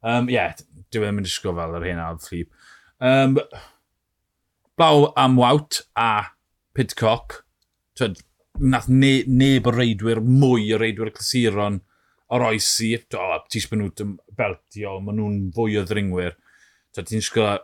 Um, 0.03 0.27
yeah, 0.31 0.51
dwi 0.91 0.99
e 0.99 1.07
ddim 1.07 1.21
yn 1.21 1.27
disgo 1.27 1.55
fel 1.57 1.77
yr 1.79 1.87
hen 1.87 2.03
Alaphilippe. 2.03 2.53
Um, 3.03 3.39
blaw 4.77 5.07
am 5.19 5.39
Wout 5.39 5.81
a 5.99 6.11
Pidcock. 6.77 7.41
Twyd, 7.97 8.21
nath 8.61 8.89
ne, 8.91 9.15
neb 9.29 9.67
o 9.69 9.73
reidwyr, 9.73 10.21
mwy 10.21 10.69
o 10.75 10.79
reidwyr 10.81 11.13
clasuron 11.15 11.81
o'r 12.33 12.47
oesi. 12.51 12.93
O, 13.17 13.27
tis 13.49 13.67
byn 13.71 13.83
nhw'n 13.83 14.15
beltio, 14.37 14.99
maen 15.01 15.21
nhw'n 15.21 15.41
fwy 15.57 15.79
o 15.81 15.85
ddringwyr. 15.87 16.37
Twyd, 16.93 17.09
ti'n 17.09 17.25
sgol 17.25 17.57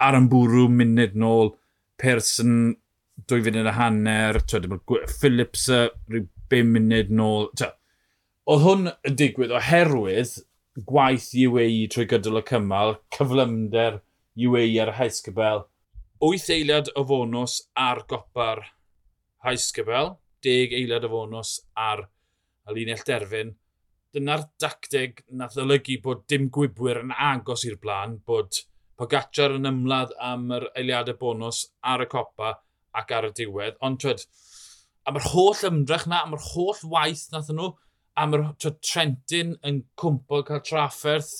ar 0.00 0.16
yn 0.18 0.28
bwrw, 0.32 0.66
munud 0.72 1.16
nôl, 1.18 1.54
person 2.00 2.76
dwy 3.24 3.42
funud 3.46 3.66
y 3.66 3.72
hanner, 3.74 4.38
Phillips 5.20 5.68
rhyw 5.72 6.26
5 6.52 6.72
munud 6.74 7.12
nôl. 7.18 7.48
Oedd 8.46 8.62
hwn 8.62 8.90
yn 9.08 9.16
digwydd 9.18 9.54
oherwydd 9.56 10.36
gwaith 10.86 11.30
UAE 11.34 11.86
trwy 11.92 12.06
gydol 12.10 12.42
y 12.42 12.44
cymal, 12.46 12.98
cyflymder 13.16 14.00
UAE 14.36 14.76
ar 14.84 14.92
y 14.92 14.96
Heisgybel. 15.00 15.64
8 16.22 16.52
eiliad 16.54 16.92
o 16.94 17.04
fonws 17.08 17.58
ar 17.80 18.04
gopa'r 18.10 18.62
Heisgybel, 19.46 20.14
10 20.44 20.76
eiliad 20.76 21.08
o 21.08 21.12
fonws 21.14 21.56
ar 21.88 22.04
y 22.68 22.76
linell 22.76 23.04
derfyn. 23.08 23.56
Dyna'r 24.14 24.46
dacteg 24.60 25.24
nath 25.40 25.58
olygu 25.60 25.98
bod 26.04 26.22
dim 26.30 26.46
gwybwyr 26.52 27.02
yn 27.02 27.16
agos 27.16 27.66
i'r 27.68 27.80
blaen, 27.80 28.20
bod 28.28 28.62
Pogacar 28.96 29.52
yn 29.58 29.68
ymladd 29.68 30.14
am 30.24 30.46
yr 30.56 30.70
eiliadau 30.72 31.18
bonus 31.20 31.66
ar 31.84 32.04
y 32.04 32.08
copa– 32.12 32.54
ac 32.96 33.12
ar 33.16 33.28
y 33.28 33.32
diwedd. 33.36 33.78
Ond 33.86 34.00
twyd, 34.02 34.24
am 35.08 35.18
yr 35.20 35.28
holl 35.32 35.64
ymdrech 35.70 36.06
na, 36.10 36.22
am 36.24 36.36
yr 36.36 36.44
holl 36.52 36.82
waith 36.92 37.26
nath 37.34 37.50
nhw, 37.52 37.72
am 38.18 38.36
yr 38.38 38.46
twyd, 38.62 38.80
Trentyn 38.84 39.54
yn 39.66 39.82
cwmpo 40.00 40.42
cael 40.48 40.64
trafferth, 40.66 41.34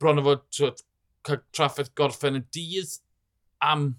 bron 0.00 0.22
o 0.22 0.26
fod 0.28 0.46
twyd, 0.54 0.82
cael 1.24 1.42
trafferth 1.56 1.94
gorffen 1.98 2.40
y 2.40 2.44
dydd 2.54 2.98
am 3.64 3.92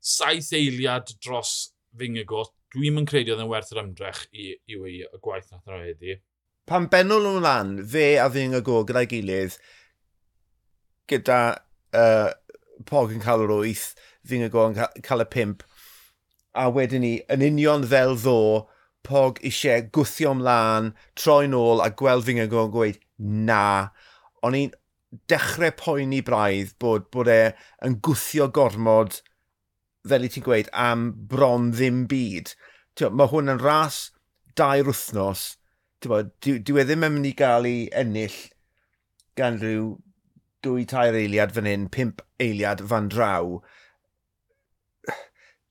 saith 0.00 0.52
eiliad 0.56 1.12
dros 1.20 1.72
Fingegot. 1.98 2.54
dwi'n 2.70 2.94
mynd 2.94 3.08
credu 3.10 3.32
oedd 3.34 3.40
yn 3.42 3.48
werth 3.50 3.72
yr 3.74 3.80
ymdrech 3.82 4.20
i, 4.30 4.52
i 4.70 4.76
i 4.78 5.00
y 5.02 5.18
gwaith 5.18 5.48
nath 5.50 5.64
nhw 5.66 5.80
heddi. 5.82 6.14
Pan 6.70 6.84
benol 6.92 7.24
nhw'n 7.26 7.42
lan, 7.42 7.72
fe 7.82 8.12
a 8.22 8.28
Fingegot 8.30 8.86
gyda'i 8.86 9.08
gilydd, 9.10 9.56
gyda 11.10 11.40
uh, 11.98 12.30
Pog 12.86 13.10
yn 13.10 13.24
cael 13.24 13.42
yr 13.42 13.54
wyth, 13.56 13.88
fi'n 14.26 14.48
go 14.52 14.66
yn 14.70 14.76
cael 14.76 15.24
y 15.24 15.28
pimp. 15.30 15.64
A 16.58 16.66
wedyn 16.74 17.04
ni, 17.04 17.14
yn 17.30 17.44
union 17.46 17.86
fel 17.88 18.16
ddo, 18.18 18.66
Pog 19.06 19.38
eisiau 19.46 19.86
gwthio 19.96 20.34
ymlaen, 20.36 20.90
troi 21.16 21.48
nôl 21.48 21.80
a 21.80 21.88
gweld 21.96 22.26
fi'n 22.26 22.42
go 22.52 22.66
yn 22.66 22.74
gweud, 22.74 22.98
na. 23.16 23.62
O'n 24.44 24.56
i'n 24.58 24.74
dechrau 25.30 25.72
poeni 25.78 26.20
braidd 26.26 26.74
bod, 26.82 27.08
bod 27.14 27.30
e 27.32 27.40
yn 27.86 27.96
gwthio 28.04 28.50
gormod, 28.52 29.22
fel 30.06 30.26
i 30.26 30.30
ti'n 30.32 30.44
gweud, 30.44 30.68
am 30.76 31.08
bron 31.32 31.70
ddim 31.72 32.04
byd. 32.10 32.52
Tio, 32.96 33.10
mae 33.10 33.32
hwn 33.32 33.54
yn 33.54 33.62
ras 33.64 34.10
dair 34.58 34.84
wythnos, 34.88 35.46
dyw 36.04 36.20
e 36.20 36.84
ddim 36.84 37.08
yn 37.08 37.16
mynd 37.16 37.30
i 37.30 37.34
gael 37.36 37.68
ei 37.68 37.88
ennill 38.02 38.38
gan 39.40 39.58
rhyw 39.60 39.94
dwy 40.64 40.84
tair 40.88 41.16
eiliad 41.16 41.54
fan 41.56 41.68
hyn, 41.68 41.88
pimp 41.92 42.20
eiliad 42.42 42.84
fan 42.88 43.08
draw 43.12 43.58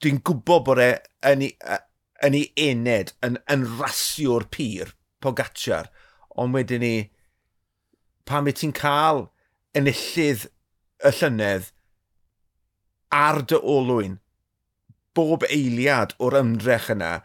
dwi'n 0.03 0.22
gwybod 0.25 0.65
bod 0.68 0.82
e 0.84 0.91
yn 1.29 1.44
ei, 1.48 1.56
yn 2.25 2.38
ei 2.38 2.46
ened, 2.70 3.13
yn, 3.25 3.39
yn 3.51 3.65
rasio'r 3.79 4.48
pyr, 4.53 4.94
Pogacar, 5.20 5.89
ond 6.39 6.56
wedyn 6.56 6.84
ni, 6.84 6.94
pam 8.27 8.48
y 8.48 8.53
ti'n 8.56 8.72
cael 8.75 9.25
enillydd 9.75 10.46
y 11.03 11.12
llynedd 11.18 11.74
ar 13.15 13.41
dy 13.50 13.60
olwyn, 13.60 14.20
bob 15.18 15.44
eiliad 15.50 16.15
o'r 16.24 16.38
ymdrech 16.39 16.89
yna, 16.94 17.18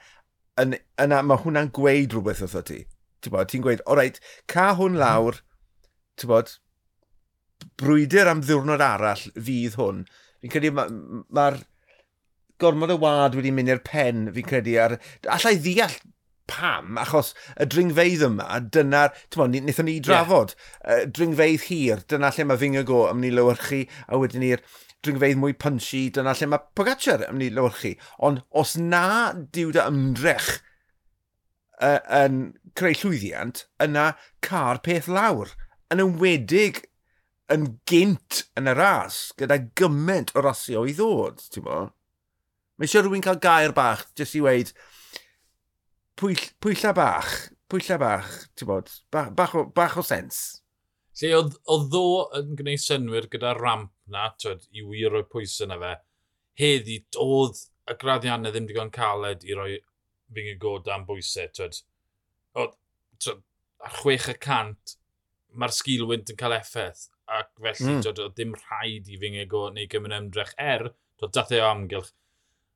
yn, 0.61 0.79
yna 1.03 1.23
mae 1.27 1.43
hwnna'n 1.45 1.71
gweud 1.77 2.15
rhywbeth 2.15 2.43
wrtho 2.47 2.65
ti. 2.67 2.81
Ti'n 3.25 3.65
gweud, 3.65 3.83
o 3.89 3.97
reit, 3.97 4.19
ca 4.51 4.73
hwn 4.79 4.99
lawr, 5.01 5.39
ti'n 6.19 6.31
bod, 6.31 6.57
brwydr 7.81 8.31
am 8.31 8.43
ddiwrnod 8.45 8.83
arall 8.85 9.23
fydd 9.35 9.79
hwn. 9.79 10.03
Fi'n 10.43 10.53
credu 10.53 10.73
mae'r 10.75 10.91
ma, 10.91 11.23
ma 11.39 11.47
gormod 12.63 12.93
y 12.95 12.99
wad 13.03 13.37
wedi 13.39 13.53
mynd 13.55 13.73
i'r 13.73 13.85
pen, 13.87 14.29
fi'n 14.35 14.49
credu, 14.49 14.77
ar... 14.81 14.99
allai 15.37 15.57
ddeall 15.61 15.97
pam, 16.51 16.99
achos 17.01 17.33
y 17.61 17.67
dringfeidd 17.73 18.25
yma, 18.27 18.61
dyna'r, 18.75 19.15
ti'n 19.29 19.41
bod, 19.41 19.57
wnaethon 19.57 19.89
ni 19.89 19.97
drafod, 20.05 20.55
yeah. 20.83 21.07
dringfeidd 21.17 21.69
hir, 21.71 22.05
dyna 22.11 22.31
lle 22.35 22.49
mae 22.49 22.61
Fingago 22.61 23.05
am 23.09 23.23
ni 23.23 23.33
lywyrchu, 23.33 23.85
a 24.09 24.21
wedyn 24.21 24.45
ni'r 24.45 24.65
dringfeidd 25.05 25.41
mwy 25.41 25.57
punchy, 25.61 26.07
dyna 26.15 26.35
lle 26.37 26.51
mae 26.53 26.65
Pogacar 26.77 27.25
am 27.29 27.41
ni 27.41 27.51
lywyrchu. 27.53 27.95
Ond 28.25 28.45
os 28.53 28.77
na 28.81 29.33
diwda 29.57 29.89
ymdrech 29.91 30.51
uh, 31.81 32.01
yn 32.23 32.43
creu 32.77 32.97
llwyddiant, 33.01 33.67
yna 33.83 34.13
car 34.45 34.83
peth 34.85 35.09
lawr, 35.09 35.55
yn 35.93 36.03
ymwedig 36.05 36.85
yn 37.53 37.75
gynt 37.89 38.45
yn 38.59 38.71
y 38.71 38.77
ras, 38.77 39.27
gyda 39.39 39.61
gymaint 39.79 40.33
o 40.35 40.45
rasio 40.45 40.85
i 40.89 40.97
ddod, 40.97 41.45
ti'n 41.53 41.67
bo? 41.67 41.85
Mae 42.85 42.91
eisiau 42.91 43.07
rhywun 43.07 43.23
cael 43.25 43.39
gair 43.41 43.73
bach, 43.73 44.03
jyst 44.13 44.35
i 44.37 44.41
weid, 44.45 44.71
pwyll, 46.21 46.43
pwylla 46.61 46.91
bach, 46.93 47.31
pwylla 47.73 47.97
bach, 47.97 48.33
ti'n 48.61 48.69
bod, 48.69 48.91
bach, 49.15 49.31
bach, 49.39 49.55
o, 49.57 49.63
bach 49.73 49.95
o 49.97 50.03
sens. 50.05 50.41
Lle 51.17 51.31
oedd 51.39 51.55
oedd 51.73 51.87
ddo 51.95 52.03
yn 52.37 52.51
gwneud 52.59 52.83
synwyr 52.83 53.31
gyda 53.33 53.55
ramp 53.57 53.89
na, 54.13 54.27
twyd, 54.37 54.67
i 54.77 54.85
wir 54.85 55.15
roi 55.15 55.23
pwys 55.33 55.55
yna 55.65 55.79
fe, 55.81 55.93
heddi 56.61 56.99
oedd 57.25 57.63
y 57.89 57.97
graddiannau 58.03 58.53
ddim 58.53 58.67
digon 58.69 58.93
caled 58.93 59.47
i 59.49 59.57
roi 59.57 59.79
fy'n 60.37 60.51
god 60.67 60.91
am 60.93 61.07
bwysau, 61.09 61.49
twyd. 61.57 61.79
Oedd, 62.61 62.75
twyd, 63.25 63.41
ar 63.81 63.97
6 64.03 64.99
mae'r 65.57 65.75
sgilwynt 65.79 66.35
yn 66.35 66.41
cael 66.43 66.59
effaith, 66.59 67.07
ac 67.33 67.49
felly 67.57 67.97
mm. 67.97 68.05
twyd, 68.05 68.21
oedd 68.27 68.37
ddim 68.37 68.53
rhaid 68.67 69.09
i 69.09 69.17
fy'n 69.25 69.41
gyd 69.41 69.81
neu 69.81 69.89
gymryd 69.97 70.19
ymdrech 70.19 70.53
er, 70.61 70.91
twyd, 71.17 71.33
dath 71.41 71.57
e 71.57 71.63
o 71.65 71.71
amgylch 71.71 72.13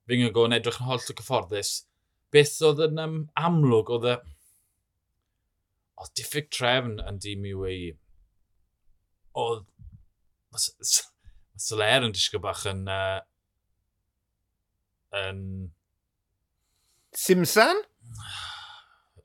fi'n 0.08 0.24
Fingago 0.24 0.46
yn 0.48 0.56
edrych 0.56 0.80
yn 0.80 0.88
holl 0.88 1.02
o 1.04 1.14
cyfforddus, 1.20 1.72
beth 2.32 2.56
oedd 2.64 2.84
yn 2.88 3.00
um, 3.02 3.16
amlwg, 3.36 3.92
oedd 3.92 4.10
y... 4.14 4.18
Oedd 5.98 6.12
diffyg 6.16 6.48
trefn 6.54 7.00
yn 7.02 7.18
dîm 7.20 7.44
UAE. 7.52 7.90
Oedd... 9.42 9.66
Soler 11.58 12.06
yn 12.06 12.14
disgwyl 12.16 12.44
bach 12.46 12.64
yn... 12.70 12.86
Uh, 12.88 13.20
yn... 15.18 15.42
Simsan? 17.18 17.84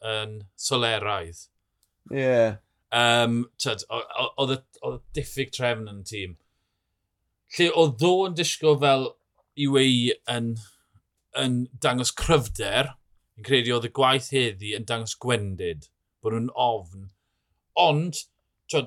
Yn 0.04 0.38
soleraidd. 0.60 1.46
Ie. 2.12 2.20
Yeah. 2.20 2.60
Um, 2.94 3.46
oedd 3.64 4.58
y 4.58 4.94
diffyg 5.16 5.54
trefn 5.56 5.88
yn 5.90 6.04
y 6.04 6.08
tîm. 6.10 6.38
Lle 7.56 7.72
oedd 7.78 8.00
ddo 8.02 8.16
yn 8.28 8.36
disgwyl 8.38 8.80
fel 8.82 9.12
UAE 9.64 10.18
yn 10.34 10.56
yn 11.40 11.64
dangos 11.82 12.14
cryfder, 12.18 12.94
yn 13.38 13.48
credu 13.48 13.74
oedd 13.76 13.90
y 13.90 13.94
gwaith 13.98 14.30
heddi 14.36 14.74
yn 14.78 14.88
dangos 14.90 15.16
gwendid, 15.22 15.90
bod 16.22 16.36
nhw'n 16.36 16.52
ofn. 16.54 17.10
Ond, 17.80 18.24
ie, 18.74 18.84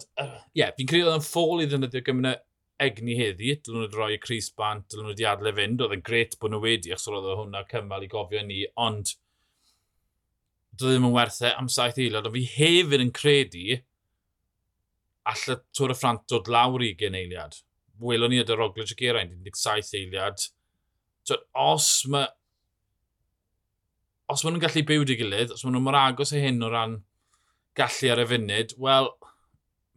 yeah, 0.59 0.75
fi'n 0.76 0.91
credu 0.91 1.09
oedd 1.09 1.21
yn 1.21 1.26
ffôl 1.26 1.65
i 1.65 1.71
ddynyddio 1.71 2.05
gymryd 2.07 2.45
egni 2.83 3.17
heddi, 3.17 3.55
dylwn 3.65 3.87
nhw 3.87 3.97
roi 3.97 4.15
y 4.17 4.21
Cris 4.21 4.50
Bant, 4.53 4.85
dylwn 4.91 5.09
nhw 5.09 5.15
wedi 5.15 5.29
adle 5.29 5.53
fynd, 5.57 5.83
oedd 5.83 5.95
yn 5.97 6.05
gret 6.07 6.37
bod 6.41 6.53
nhw 6.53 6.61
wedi, 6.62 6.93
achos 6.93 7.09
oedd 7.12 7.31
hwnna 7.41 7.65
cymal 7.71 8.05
i 8.05 8.11
gofio 8.12 8.43
ni, 8.45 8.65
ond 8.76 9.15
doedd 10.76 10.93
e 10.93 10.97
ddim 10.97 11.07
yn 11.09 11.15
werthau 11.15 11.49
e 11.49 11.55
am 11.57 11.71
saith 11.73 12.00
eilad, 12.03 12.29
ond 12.29 12.37
fi 12.37 12.45
hefyd 12.53 13.05
yn 13.07 13.12
credu 13.17 13.79
all 15.26 15.55
y 15.55 15.57
Tŵr 15.76 15.95
y 15.95 15.97
Ffrant 15.97 16.26
dod 16.31 16.50
lawr 16.53 16.85
i 16.85 16.93
gen 17.00 17.17
eiliad. 17.19 17.57
Welon 18.03 18.31
ni 18.33 18.43
ydy'r 18.43 18.61
Roglic 18.61 18.93
y 18.93 18.99
Geraint, 19.00 19.33
17 19.49 19.97
eiliad. 20.03 20.45
So, 21.26 21.41
os 21.59 21.88
mae 22.12 22.29
os 24.33 24.42
maen 24.42 24.56
nhw'n 24.56 24.64
gallu 24.66 24.85
byw 24.88 25.06
dy 25.06 25.16
gilydd, 25.21 25.54
os 25.54 25.64
maen 25.64 25.76
nhw'n 25.76 25.87
mor 25.87 25.99
agos 26.00 26.35
i 26.35 26.42
hyn 26.42 26.64
o 26.66 26.71
ran 26.73 27.00
gallu 27.78 28.12
ar 28.12 28.23
y 28.23 28.28
funud, 28.33 28.76
wel, 28.83 29.11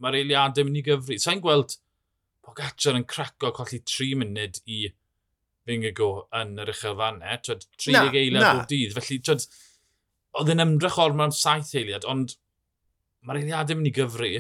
mae'r 0.04 0.20
eiliadau 0.22 0.68
mynd 0.68 0.82
i 0.82 0.86
gyfri. 0.90 1.20
Sa'n 1.22 1.44
gweld 1.44 1.78
Pogacar 2.50 2.98
yn 2.98 3.06
craco 3.06 3.52
colli 3.54 3.82
3 3.86 4.16
munud 4.18 4.62
i 4.66 4.86
Fingigo 5.70 6.08
yn 6.40 6.56
yr 6.64 6.72
uchelfannau, 6.74 7.42
30 7.46 8.16
eiliad 8.18 8.46
bob 8.48 8.70
dydd. 8.72 8.96
Felly, 8.96 9.20
twyd, 9.22 9.44
oedd 10.40 10.54
yn 10.56 10.64
ymdrech 10.64 10.98
o'r 11.04 11.14
mewn 11.18 11.36
saith 11.36 11.76
eiliad, 11.78 12.08
ond 12.10 12.34
mae'r 13.28 13.44
eiliadau 13.44 13.78
mynd 13.78 13.92
i 13.92 13.94
gyfri. 14.00 14.32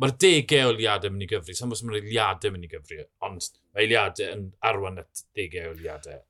Mae'r 0.00 0.16
degau 0.24 0.70
o 0.70 0.72
eiliadau 0.72 1.12
mynd 1.12 1.26
i 1.26 1.30
gyfri, 1.34 1.56
sa'n 1.58 1.72
bwys 1.72 1.84
mae'r 1.84 2.00
eiliadau 2.00 2.54
mynd 2.54 2.68
i 2.68 2.72
gyfri, 2.72 3.02
ond 3.28 3.50
mae 3.74 3.84
eiliadau 3.84 4.32
yn 4.38 4.46
arwain 4.70 5.02
at 5.02 5.24
degau 5.36 5.68
o 5.68 5.76
eiliadau 5.76 6.22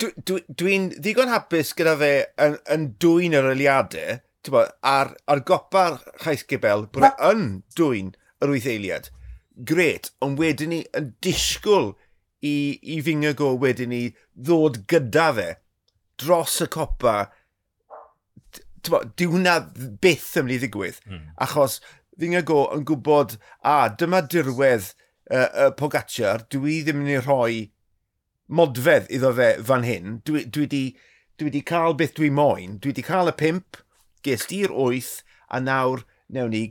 dwi'n 0.00 0.24
dwi, 0.26 0.42
dwi 0.48 0.76
ddigon 0.96 1.30
hapus 1.32 1.72
gyda 1.76 1.94
fe 2.00 2.12
yn, 2.40 2.56
yn 2.72 2.86
dwy'n 3.02 3.36
yr 3.36 3.50
eiliadau, 3.52 4.20
bod, 4.48 4.70
ar, 4.86 5.12
ar 5.28 5.42
gopa'r 5.46 5.98
chais 6.22 6.44
gibel, 6.48 6.86
bod 6.88 7.04
e 7.04 7.08
Ma... 7.08 7.32
yn 7.32 7.48
dwy'n 7.76 8.14
yr 8.40 8.54
wyth 8.54 8.68
eiliad. 8.70 9.10
Gret, 9.68 10.12
ond 10.24 10.40
wedyn 10.40 10.72
ni 10.72 10.80
yn 10.96 11.12
disgwyl 11.24 11.92
i, 12.40 12.54
i 12.80 13.00
fingo 13.04 13.34
go 13.36 13.52
wedyn 13.60 13.92
ni 13.92 14.02
ddod 14.32 14.82
gyda 14.90 15.28
fe 15.36 15.48
dros 16.20 16.60
y 16.64 16.68
copa. 16.72 17.18
Di 18.80 19.28
hwnna 19.28 19.58
byth 20.00 20.38
yn 20.40 20.46
mynd 20.46 20.56
i 20.56 20.60
ddigwydd, 20.62 21.02
mm. 21.04 21.24
achos 21.44 21.80
fingo 22.20 22.40
go 22.48 22.62
yn 22.72 22.86
gwybod, 22.88 23.36
a 23.60 23.90
dyma 24.00 24.22
dirwedd 24.24 24.94
uh, 25.28 25.44
uh, 25.44 25.68
Pogacar, 25.76 26.46
dwi 26.52 26.80
ddim 26.86 27.04
yn 27.04 27.12
ei 27.18 27.20
rhoi 27.20 27.58
modfedd 28.50 29.08
iddo 29.14 29.32
fe 29.38 29.52
fan 29.66 29.86
hyn. 29.86 30.18
Dwi, 30.26 30.44
dwi, 30.50 30.66
di, 30.70 30.84
dwi 31.38 31.54
di 31.54 31.62
cael 31.66 31.96
beth 31.98 32.16
dwi 32.18 32.30
moyn. 32.34 32.78
Dwi 32.82 32.94
di 32.96 33.06
cael 33.06 33.30
y 33.30 33.36
pimp, 33.38 33.80
ges 34.26 34.46
di'r 34.50 34.74
wyth, 34.74 35.20
a 35.50 35.60
nawr 35.62 36.04
newn 36.30 36.52
ni 36.54 36.64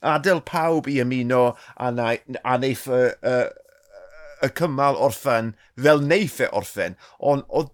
adael 0.00 0.40
pawb 0.44 0.88
i 0.88 0.98
ymuno 1.02 1.54
a, 1.76 1.90
na, 1.92 2.14
a 2.44 2.56
neiff 2.60 2.86
y, 2.88 3.02
y, 3.20 3.34
y 4.44 4.50
cymal 4.56 4.96
orffen 4.96 5.54
fel 5.76 6.00
neiff 6.04 6.40
e 6.40 6.48
orffen. 6.56 6.96
Ond 7.20 7.44
oedd 7.48 7.72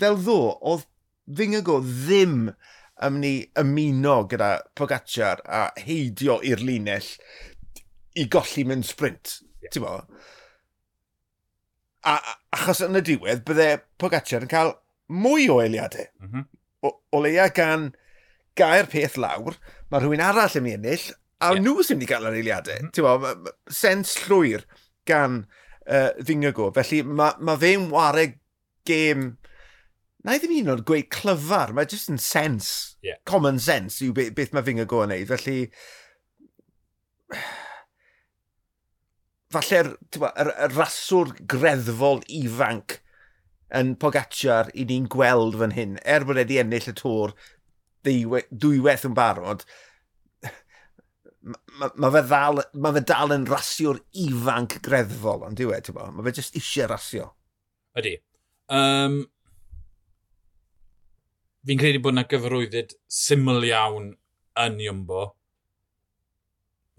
fel 0.00 0.20
ddo, 0.20 0.40
oedd 0.60 0.86
Fingago 1.26 1.80
ddim 1.82 2.52
ym 3.02 3.16
ni 3.20 3.34
ymuno 3.58 4.20
gyda 4.30 4.50
Pogacar 4.78 5.42
a 5.44 5.66
heidio 5.82 6.38
i'r 6.46 6.62
linell 6.62 7.08
i 8.16 8.28
golli 8.30 8.64
mewn 8.64 8.84
sprint. 8.86 9.40
Yeah. 9.60 9.72
Ti'n 9.74 9.88
A, 12.06 12.16
achos 12.54 12.84
yn 12.86 12.98
y 12.98 13.02
diwedd, 13.02 13.42
bydde 13.48 13.80
Pogacar 13.98 14.44
yn 14.46 14.50
cael 14.50 14.74
mwy 15.10 15.48
o 15.50 15.60
eiliadau. 15.62 16.06
Mm 16.22 16.32
-hmm. 16.32 16.48
o, 16.86 16.92
o 17.10 17.22
leia 17.22 17.48
gan 17.54 17.90
gair 18.58 18.86
peth 18.90 19.16
lawr, 19.20 19.58
mae 19.90 20.02
rhywun 20.02 20.22
arall 20.22 20.58
yn 20.58 20.64
mynd 20.66 20.78
ennill, 20.80 21.06
a 21.42 21.52
yeah. 21.52 21.62
nhw 21.64 21.82
sy'n 21.82 21.98
mynd 21.98 22.06
i 22.06 22.10
gael 22.12 22.28
yr 22.30 22.38
eiliadau. 22.40 22.86
Mm 22.86 22.92
-hmm. 22.94 23.50
Sens 23.82 24.14
llwyr 24.24 24.66
gan 25.08 25.42
uh, 25.86 26.12
ddingygo. 26.20 26.70
Felly 26.76 27.02
mae 27.06 27.36
ma 27.40 27.58
fe'n 27.60 27.90
ware 27.92 28.28
gêm... 28.88 29.34
Na 30.26 30.34
i 30.34 30.40
ddim 30.42 30.56
un 30.56 30.72
o'r 30.72 30.82
gweud 30.86 31.06
clyfar, 31.14 31.70
mae 31.74 31.86
jyst 31.86 32.10
yn 32.10 32.18
sens, 32.18 32.96
yeah. 33.06 33.18
common 33.30 33.60
sense 33.62 34.02
yw 34.02 34.14
beth, 34.14 34.32
beth 34.34 34.54
mae 34.56 34.66
Fingago 34.66 35.04
yn 35.04 35.12
neud. 35.14 35.28
Felly, 35.30 35.60
falle'r 39.54 39.92
er, 40.32 40.52
er 40.66 40.74
raswr 40.74 41.32
greddfol 41.48 42.22
ifanc 42.40 42.98
yn 43.76 43.94
Pogacar 44.00 44.70
i 44.74 44.86
ni'n 44.86 45.08
gweld 45.10 45.58
fan 45.60 45.74
hyn, 45.76 45.96
er 46.06 46.26
bod 46.26 46.38
wedi 46.40 46.60
ennill 46.62 46.90
y 46.90 46.94
tŵr 46.96 47.34
dwywaith 48.06 49.06
yn 49.08 49.14
barod, 49.16 49.64
mae 51.78 51.90
ma 52.02 52.10
fe, 52.14 52.22
ddal, 52.26 52.62
ma 52.82 52.92
fe 52.94 53.02
dal 53.06 53.34
yn 53.34 53.46
rasio'r 53.50 53.98
ifanc 54.26 54.78
greddfol, 54.86 55.44
ond 55.46 55.58
diwe, 55.58 55.78
ti'n 55.82 55.96
bod? 55.96 56.14
Mae 56.14 56.28
fe 56.28 56.40
jyst 56.40 56.58
eisiau 56.58 56.90
rasio. 56.90 57.26
Ydy. 57.98 58.14
Um, 58.76 59.20
fi'n 61.66 61.82
credu 61.82 62.02
bod 62.02 62.16
yna 62.16 62.26
gyfarwyddyd 62.30 62.96
syml 63.10 63.66
iawn 63.66 64.12
yn 64.62 64.80
Iwmbo. 64.86 65.28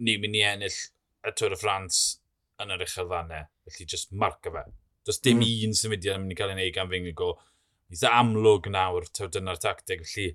Ni'n 0.04 0.24
mynd 0.24 0.38
i 0.38 0.46
ennill 0.46 0.80
y 1.27 1.34
Tŵr 1.34 1.56
y 1.56 1.60
Ffrans 1.60 2.01
yn 2.64 2.74
yr 2.76 2.84
uchelfannau. 2.86 3.48
Felly 3.68 3.88
just 3.94 4.12
marca 4.12 4.52
fe. 4.54 4.66
Does 5.08 5.22
dim 5.24 5.40
mm. 5.40 5.68
un 5.68 5.78
symudiad 5.78 6.18
yn 6.18 6.26
mynd 6.26 6.36
i 6.36 6.40
cael 6.40 6.52
ei 6.52 6.58
wneud 6.58 6.76
gan 6.76 6.92
Fingo. 6.92 7.32
Eitha 7.94 8.10
e 8.10 8.20
amlwg 8.20 8.68
nawr, 8.74 9.08
taw 9.16 9.30
dyna'r 9.32 9.62
tactig. 9.64 10.04
Felly, 10.04 10.28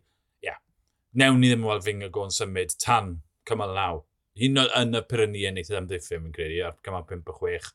ia. 0.45 0.55
Yeah. 0.55 0.61
Newn 1.21 1.43
ni 1.43 1.53
ddim 1.53 1.67
weld 1.69 1.85
Fingo 1.85 2.27
yn 2.27 2.35
symud 2.35 2.75
tan 2.81 3.15
cymal 3.49 3.77
naw. 3.77 4.03
Hyn 4.41 4.63
yn 4.65 4.97
y 4.97 5.03
pyrrhyni 5.05 5.47
yn 5.51 5.61
eithaf 5.61 5.83
amddiffyn, 5.83 6.23
e 6.23 6.25
fi'n 6.25 6.37
credu, 6.37 6.61
ar 6.65 6.79
cymal 6.87 7.05
5 7.11 7.29
o 7.29 7.37
6. 7.43 7.73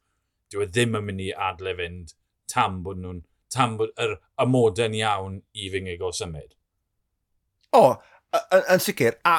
Dyw 0.49 0.63
e 0.63 0.69
ddim 0.71 0.97
yn 0.97 1.05
mynd 1.05 1.25
i 1.27 1.31
adle 1.47 1.75
fynd 1.77 2.15
tam 2.49 2.79
bod 2.85 3.01
nhw'n 3.03 3.25
tam 3.53 3.75
bod 3.79 3.93
yr 4.01 4.15
ymodau'n 4.41 4.95
iawn 4.97 5.41
i 5.53 5.69
fy 5.71 5.83
ngego 5.85 6.09
symud. 6.15 6.55
O, 7.77 7.83
yn 8.57 8.81
sicr. 8.83 9.19
A, 9.27 9.37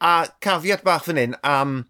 a 0.00 0.12
cafiat 0.44 0.84
bach 0.86 1.08
fan 1.08 1.20
hyn 1.20 1.36
am 1.42 1.80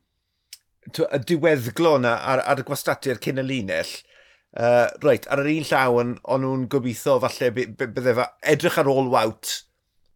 y 0.89 1.21
diweddglo 1.29 1.97
yna 1.99 2.15
ar, 2.33 2.43
ar 2.49 2.63
y 2.63 2.67
gwastatiad 2.67 3.21
cyn 3.25 3.43
y 3.43 3.47
linell, 3.47 3.93
uh, 4.57 4.89
reit, 5.05 5.29
ar 5.31 5.43
yr 5.43 5.51
un 5.53 5.67
llaw 5.69 6.01
yn, 6.03 6.15
o'n 6.25 6.45
nhw'n 6.45 6.69
gobeithio 6.73 7.19
falle 7.23 7.51
bydde 7.57 8.17
fa 8.19 8.31
edrych 8.55 8.79
ar 8.81 8.91
ôl 8.91 9.11
wawt 9.13 9.53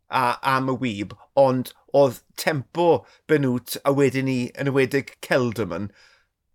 a, 0.09 0.39
am 0.55 0.73
y 0.73 0.77
wyb, 0.81 1.15
ond 1.41 1.73
oedd 1.95 2.21
tempo 2.41 3.05
benwt 3.31 3.79
a 3.85 3.95
wedyn 3.95 4.29
ni 4.31 4.39
yn 4.61 4.73
ywedig 4.73 5.15
Celdamon, 5.25 5.91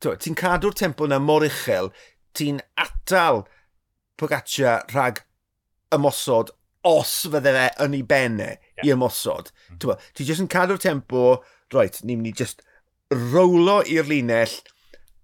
ti'n 0.03 0.37
cadw'r 0.39 0.75
tempo 0.77 1.07
yna 1.07 1.19
mor 1.21 1.45
uchel, 1.47 1.93
ti'n 2.37 2.63
atal 2.79 3.45
Pogaccia 4.19 4.81
rhag 4.91 5.21
ymosod 5.95 6.51
os 6.87 7.11
fydde 7.31 7.53
fe 7.55 7.67
yn 7.85 7.95
ei 7.95 8.03
benne 8.07 8.49
yeah. 8.49 8.83
i 8.87 8.91
ymosod. 8.95 9.51
Mm 9.69 9.77
-hmm. 9.79 10.09
Ti'n 10.15 10.27
jyst 10.27 10.43
yn 10.43 10.51
cadw'r 10.51 10.81
tempo, 10.81 11.39
roet, 11.73 12.01
ni'n 12.03 12.19
mynd 12.19 12.33
i 12.33 12.43
jyst 12.43 12.63
rowlo 13.09 13.79
i'r 13.89 14.07
linell 14.09 14.59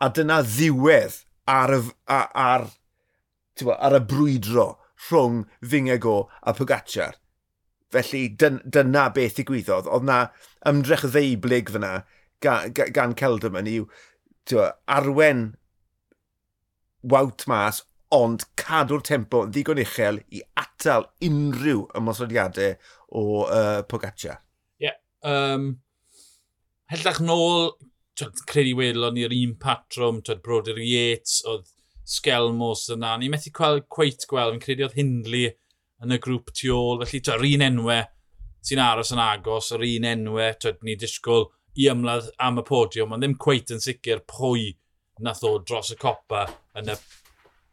a 0.01 0.09
dyna 0.09 0.41
ddiwedd 0.45 1.21
ar 1.49 1.75
y, 1.75 1.81
ar, 2.09 2.29
ar, 2.33 2.65
bo, 3.61 3.75
ar 3.75 3.97
y 3.99 4.01
brwydro 4.09 4.67
rhwng 5.07 5.45
Fingego 5.61 6.25
a 6.41 6.53
Pogacar. 6.57 7.19
Felly 7.93 8.27
dyn, 8.41 8.59
dyna 8.65 9.09
beth 9.13 9.37
ddigwyddodd. 9.37 9.87
Oedd 9.87 10.07
na 10.09 10.19
ymdrech 10.67 11.05
ddeiblyg 11.13 11.69
fyna 11.71 11.99
gan, 12.43 12.73
gan 12.73 13.13
Celderman 13.17 13.69
i'w 13.69 13.85
bo, 14.49 14.65
arwen 14.89 15.51
wawt 17.05 17.45
mas, 17.49 17.83
ond 18.13 18.45
cadw'r 18.57 19.03
tempo 19.05 19.43
yn 19.45 19.53
ddigon 19.53 19.81
uchel 19.81 20.19
i 20.33 20.41
atal 20.57 21.07
unrhyw 21.25 21.85
ymosodiadau 21.97 22.75
o 23.13 23.45
uh, 23.45 23.81
Pogacar. 23.89 24.41
Ie. 24.81 24.89
Yeah, 24.89 24.97
um, 25.21 25.75
hellach 26.91 27.21
nôl, 27.23 27.71
twyd, 28.19 28.41
credu 28.49 28.75
welon 28.79 29.15
ni'r 29.17 29.33
un 29.35 29.55
patrwm, 29.61 30.21
twyd, 30.25 30.43
Broder 30.45 30.81
Yates, 30.81 31.41
oedd 31.49 31.71
Skelmos 32.05 32.85
yna. 32.93 33.15
Ni 33.19 33.31
methu 33.33 33.53
gweld, 33.55 33.87
cweit 33.93 34.27
gweld, 34.29 34.55
fi'n 34.55 34.65
credu 34.65 34.85
oedd 34.85 34.99
Hindley 34.99 35.49
yn 36.03 36.13
y 36.13 36.19
grŵp 36.21 36.51
tu 36.53 36.73
ôl. 36.75 37.01
Felly, 37.03 37.23
twyd, 37.25 37.39
yr 37.39 37.49
un 37.55 37.65
enwau 37.69 38.03
sy'n 38.65 38.81
aros 38.81 39.13
yn 39.13 39.21
agos, 39.21 39.69
yr 39.75 39.85
un 39.85 40.07
enwau, 40.09 40.55
twyd, 40.61 40.81
ni 40.85 40.95
disgwyl 40.99 41.47
i 41.77 41.89
ymladd 41.91 42.31
am 42.41 42.61
y 42.61 42.65
podiwm, 42.65 43.13
ond 43.13 43.25
ddim 43.25 43.37
cweit 43.41 43.73
yn 43.73 43.83
sicr 43.83 44.23
pwy 44.31 44.71
nath 45.25 45.43
o 45.47 45.57
dros 45.59 45.91
y 45.93 45.97
copa 45.99 46.45
yn 46.79 46.89
y 46.93 46.97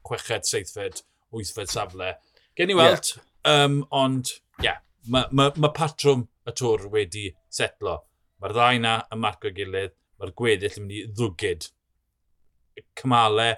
chweched, 0.06 0.48
seithfed, 0.48 1.02
wythfed 1.34 1.70
safle. 1.72 2.12
Gen 2.58 2.74
i 2.74 2.76
weld, 2.76 3.14
yeah. 3.14 3.64
um, 3.64 3.78
ond, 3.94 4.34
ie, 4.60 4.66
yeah, 4.68 4.82
mae 5.08 5.30
ma, 5.32 5.48
ma 5.56 5.72
patrwm 5.74 6.26
y 6.48 6.54
tŵr 6.58 6.88
wedi 6.92 7.30
setlo. 7.52 8.02
Mae'r 8.42 8.56
ddau 8.56 8.80
na 8.82 8.96
yn 9.14 9.22
marco 9.22 9.52
gilydd, 9.54 9.94
mae'r 10.18 10.34
gweddill 10.38 10.78
yn 10.80 10.88
mynd 10.88 10.96
i 10.96 11.02
ddwgyd. 11.14 11.68
Cymalau, 12.98 13.54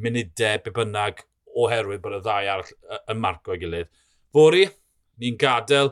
munudau, 0.00 0.60
be 0.64 0.74
bynnag, 0.76 1.24
oherwydd 1.58 2.02
bod 2.04 2.20
y 2.20 2.22
ddau 2.22 2.50
arall 2.54 3.00
yn 3.10 3.20
marco 3.20 3.56
gilydd. 3.58 3.90
Fori, 4.30 4.68
ni'n 5.20 5.38
gadael, 5.40 5.90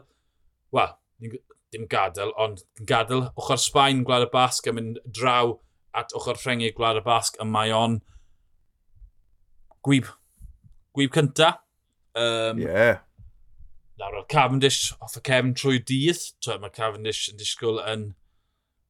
wel, 0.75 0.93
ni 1.19 1.33
dim 1.73 1.89
gadael, 1.91 2.31
ond 2.41 2.63
gadael 2.89 3.27
ochr 3.35 3.59
Sbaen 3.61 4.05
Gwlad 4.07 4.29
y 4.29 4.31
Basg 4.33 4.69
yn 4.71 4.79
mynd 4.79 5.01
draw 5.19 5.57
at 5.99 6.15
ochr 6.17 6.39
Ffrengig 6.39 6.77
Gwlad 6.79 7.01
y 7.01 7.05
Basg 7.05 7.37
a 7.43 7.47
mae 7.49 7.75
o'n 7.75 7.99
gwyb, 9.85 10.09
gwyb 10.97 11.13
cynta. 11.15 11.57
Um, 12.15 12.63
yeah. 12.63 13.03
Nawr 13.99 14.23
Cavendish 14.31 14.95
off 15.03 15.19
y 15.19 15.25
cefn 15.27 15.53
trwy 15.59 15.83
dydd. 15.83 16.23
Mae 16.63 16.73
Cavendish 16.75 17.27
yn 17.33 17.41
disgwyl 17.41 17.83
yn 17.83 18.13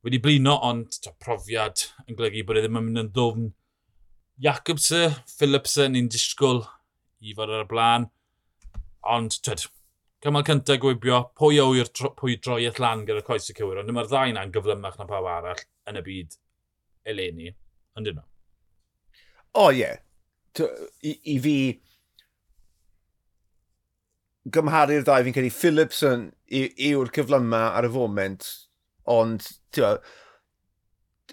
wedi 0.07 0.21
blino, 0.23 0.55
ond 0.65 1.01
to, 1.03 1.13
profiad 1.23 1.89
yn 2.07 2.19
golygu 2.19 2.45
bod 2.47 2.61
e 2.61 2.65
ddim 2.65 2.79
yn 2.79 2.87
mynd 2.87 3.03
yn 3.03 3.11
ddwfn. 3.15 3.49
Jacobse, 4.45 5.03
Philipsen, 5.39 5.95
ni'n 5.95 6.11
disgwyl 6.13 6.63
i 7.25 7.35
fod 7.35 7.51
ar 7.51 7.65
y 7.65 7.69
blaen. 7.71 8.07
Ond, 9.11 9.39
twyd, 9.43 9.65
cymal 10.23 10.47
cyntaf 10.47 10.79
gwybio, 10.83 11.25
pwy 11.39 11.59
o 11.63 11.73
i'r 11.79 11.91
pwy 12.19 12.39
droiaeth 12.43 12.79
lan 12.83 13.05
gyda'r 13.09 13.27
coes 13.27 13.51
y 13.51 13.57
cywir, 13.59 13.83
ond 13.83 13.95
mae'r 13.95 14.11
ddau 14.11 14.35
na'n 14.37 14.55
gyflymach 14.55 14.99
na 15.01 15.09
pawb 15.11 15.27
arall 15.33 15.65
yn 15.91 15.99
y 15.99 16.05
byd 16.07 16.39
eleni, 17.09 17.53
ond 17.99 18.13
yno. 18.13 18.25
O, 19.55 19.67
oh, 19.67 19.71
ie. 19.73 19.83
Yeah. 19.83 20.05
I, 20.59 21.13
I 21.31 21.37
fi, 21.43 21.57
gymharu'r 24.55 25.05
ddau 25.07 25.27
fi'n 25.27 25.35
credu 25.37 25.53
Philipson 25.55 26.25
yw'r 26.51 27.13
cyflyma 27.15 27.69
ar 27.79 27.87
y 27.87 27.93
foment 27.95 28.47
Ond, 29.09 29.51
ti'n 29.75 29.99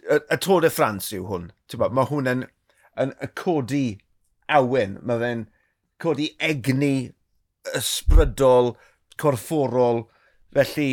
y, 0.06 0.20
y 0.20 0.40
Tour 0.42 0.64
de 0.66 0.72
France 0.74 1.16
yw 1.16 1.28
hwn. 1.30 1.50
Bo, 1.76 1.90
mae 1.92 2.10
hwn 2.12 2.32
yn, 2.32 2.46
yn, 3.02 3.14
yn 3.14 3.34
codi 3.38 3.86
awen. 4.60 5.00
Mae 5.04 5.22
fe'n 5.24 5.48
codi 6.02 6.30
egni 6.44 6.94
ysbrydol, 7.76 8.76
corfforol. 9.22 10.06
Felly, 10.56 10.90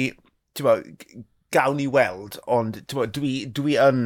ti'n 0.59 1.27
gawn 1.53 1.77
ni 1.77 1.87
weld, 1.87 2.39
ond 2.49 2.81
bo, 2.93 3.07
dwi, 3.07 3.33
dwi 3.47 3.77
yn 3.81 4.05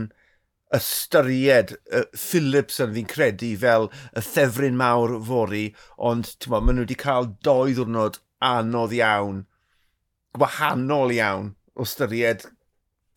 ystyried 0.75 1.77
uh, 1.95 2.03
Phillips 2.19 2.81
yn 2.83 2.95
fi'n 2.97 3.11
credu 3.11 3.53
fel 3.63 3.87
y 4.19 4.23
thefryn 4.27 4.79
mawr 4.81 5.15
fori, 5.29 5.69
ond 6.11 6.33
bo, 6.47 6.59
maen 6.59 6.81
nhw 6.81 6.87
wedi 6.87 6.99
cael 7.03 7.31
doi 7.47 7.77
ddwrnod 7.77 8.19
anodd 8.51 8.97
iawn, 8.99 9.45
gwahanol 10.37 11.15
iawn 11.15 11.53
o 11.77 11.87
ystyried 11.87 12.49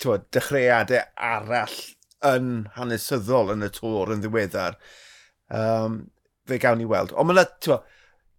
bod, 0.04 0.28
dechreuadau 0.36 1.04
arall 1.30 1.78
yn 2.30 2.50
hanesyddol 2.76 3.54
yn 3.56 3.66
y 3.66 3.70
tor 3.76 4.12
yn 4.14 4.24
ddiweddar. 4.24 4.78
Um, 5.50 6.02
fe 6.50 6.60
gawn 6.62 6.82
ni 6.82 6.88
weld. 6.90 7.14
Ond 7.16 7.30
mae 7.30 7.40
yna, 7.40 7.80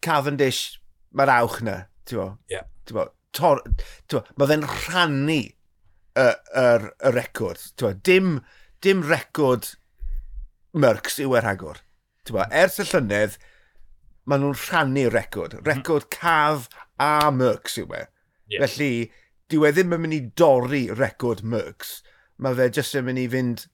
Cavendish, 0.04 0.78
mae'r 1.16 1.32
awch 1.36 1.60
yna, 1.64 1.76
ti'n? 2.08 2.36
Yeah. 2.52 2.68
Ti'n? 2.88 4.24
Mae 4.40 4.50
fe'n 4.50 4.66
rhannu 4.66 5.40
y, 5.44 6.24
y, 6.24 6.64
y 6.64 7.14
record. 7.14 7.62
Dim, 8.06 8.40
dim 8.82 9.04
record 9.06 9.74
Mercs 10.70 11.18
yw 11.22 11.34
e 11.34 11.40
yr 11.40 11.48
agor. 11.50 11.80
Ers 12.54 12.78
y 12.78 12.86
llynedd, 12.86 13.38
maen 14.30 14.44
nhw'n 14.44 14.58
rhannu 14.68 15.08
record. 15.10 15.56
Mhm. 15.58 15.66
Record 15.66 16.06
mm. 16.06 16.12
caf 16.14 16.68
a 17.00 17.30
Mercs 17.34 17.78
yw 17.80 17.96
e. 17.96 18.04
Yeah. 18.50 18.66
Felly, 18.66 19.10
dyw 19.50 19.66
e 19.66 19.74
ddim 19.74 19.94
yn 19.96 20.04
mynd 20.04 20.16
i 20.16 20.22
dorri 20.38 20.84
record 20.94 21.42
Mercs. 21.42 22.00
Mae 22.40 22.56
fe 22.58 22.70
jyst 22.76 22.96
yn 22.98 23.06
mynd 23.08 23.20
i 23.20 23.28
fynd 23.30 23.66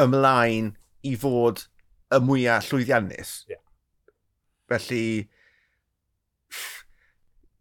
ymlaen 0.00 0.74
i 1.06 1.14
fod 1.20 1.66
y 2.14 2.20
mwyaf 2.22 2.70
llwyddiannus. 2.70 3.38
Yeah. 3.50 3.62
Felly, 4.70 5.28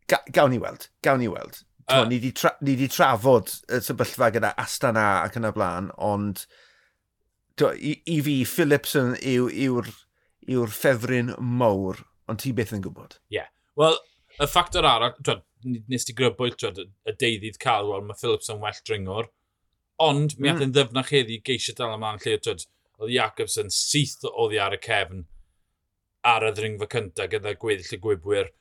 ga, 0.10 0.22
gawn 0.34 0.54
ni 0.54 0.60
weld, 0.62 0.90
gawn 1.06 1.22
ni 1.22 1.30
weld. 1.32 1.62
Uh, 1.86 2.02
ni 2.10 2.18
wedi 2.18 2.32
tra, 2.34 2.56
ni 2.66 2.74
di 2.80 2.88
trafod 2.90 3.52
y 3.70 3.78
sefyllfa 3.86 4.32
gyda 4.34 4.56
Astana 4.58 5.06
ac 5.22 5.36
yn 5.38 5.46
y 5.46 5.52
blaen, 5.54 5.92
ond 6.02 6.48
to, 7.62 7.70
i, 7.78 8.00
i 8.10 8.18
fi, 8.26 8.40
Philipson 8.50 9.14
yw'r 9.20 9.54
yw, 9.54 9.84
yw, 9.86 10.64
yw 10.64 10.66
ffefryn 10.74 11.36
mawr, 11.38 12.02
ond 12.32 12.42
ti 12.42 12.56
beth 12.58 12.74
yn 12.74 12.82
gwybod. 12.86 13.20
Ie. 13.30 13.38
Yeah. 13.38 13.52
Wel, 13.78 14.00
y 14.40 14.48
ffactor 14.50 14.88
arall, 14.90 15.14
nes 15.66 16.06
ti 16.08 16.16
grybwyll 16.18 16.56
drod 16.56 16.82
y 16.86 17.14
deuddydd 17.14 17.62
wel, 17.66 18.06
mae 18.06 18.20
Phillips 18.20 18.52
yn 18.54 18.62
well 18.64 18.82
dringwr. 18.88 19.32
Ond 20.02 20.36
mi 20.38 20.50
mm. 20.50 20.56
athyn 20.56 20.76
ddyfnach 20.76 21.14
heddi 21.16 21.40
geisio 21.46 21.76
dal 21.78 21.96
ymlaen 21.96 22.20
lle 22.24 22.38
twyd, 22.44 22.66
oedd 23.00 23.14
Jacobs 23.16 23.58
yn 23.62 23.72
syth 23.72 24.28
oedd 24.32 24.56
i 24.56 24.62
ar 24.62 24.76
y 24.76 24.82
cefn 24.84 25.26
ar 26.26 26.46
y 26.48 26.52
ddringfa 26.58 26.88
cyntaf 26.92 27.30
gyda 27.32 27.54
gweddill 27.62 27.98
y 27.98 28.02
gwybwyr. 28.02 28.52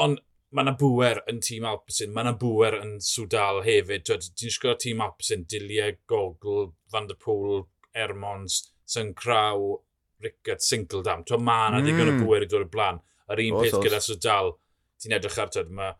Ond 0.00 0.20
mae 0.54 0.66
yna 0.66 0.74
bwer 0.78 1.20
yn 1.30 1.40
tîm 1.44 1.66
Alpesyn, 1.68 2.12
mae 2.14 2.26
yna 2.26 2.34
bwer 2.38 2.76
yn 2.80 2.96
Swdal 3.04 3.60
hefyd. 3.66 4.06
Ti'n 4.08 4.54
sgwrdd 4.54 4.82
tîm 4.84 5.02
Alpesyn, 5.04 5.44
Diliau, 5.50 5.96
Gogl, 6.10 6.70
Van 6.92 7.06
der 7.10 7.18
Pŵl, 7.20 7.64
Ermons, 7.94 8.60
Syncraw, 8.90 9.80
Rickard, 10.22 10.62
Sinkeldam. 10.64 11.24
Mae 11.38 11.70
yna 11.70 11.80
mm. 11.80 11.86
ddigon 11.86 12.12
o 12.12 12.14
hmm. 12.14 12.24
bwer 12.26 12.46
i 12.46 12.50
ddod 12.50 12.66
y 12.66 12.70
blaen. 12.72 13.02
Yr 13.30 13.44
un 13.46 13.58
o, 13.58 13.64
peth 13.64 13.78
gyda 13.86 14.00
Swdal, 14.04 14.54
ti'n 15.02 15.16
edrych 15.18 15.38
ar 15.42 15.52
tyd, 15.54 15.70
mae 15.74 15.94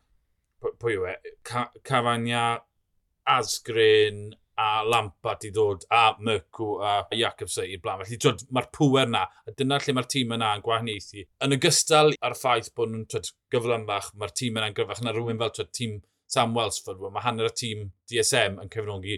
pwy 0.60 0.98
yw 0.98 1.08
e, 1.10 1.16
Cafania, 1.86 2.44
Asgrin 3.30 4.30
a 4.60 4.82
Lampard 4.84 5.44
i 5.48 5.50
ddod, 5.54 5.86
a 5.94 6.02
Myrcw 6.20 6.68
a 6.84 6.92
Jacobs 7.16 7.56
i'r 7.62 7.80
blaen. 7.80 8.02
Felly 8.04 8.50
mae'r 8.52 8.68
pwer 8.76 9.08
na, 9.08 9.24
a 9.48 9.54
dyna 9.56 9.78
lle 9.80 9.94
mae'r 9.96 10.08
tîm 10.12 10.34
yna 10.36 10.52
yn 10.58 10.64
gwahaniaethu. 10.66 11.24
Yn 11.46 11.56
ogystal 11.56 12.12
ar 12.26 12.36
ffaith 12.36 12.72
bod 12.76 12.92
nhw'n 12.92 13.06
gyflymach, 13.54 14.10
mae'r 14.20 14.34
tîm 14.36 14.60
yna'n 14.60 14.76
gryfach 14.76 15.02
na 15.04 15.14
rhywun 15.16 15.40
fel 15.40 15.54
twyd, 15.56 15.72
tîm 15.76 15.98
Sam 16.30 16.52
Welsford, 16.54 17.00
mae 17.10 17.24
hanner 17.24 17.48
y 17.48 17.54
tîm 17.56 17.86
DSM 18.10 18.60
yn 18.62 18.70
cefnogi 18.70 19.16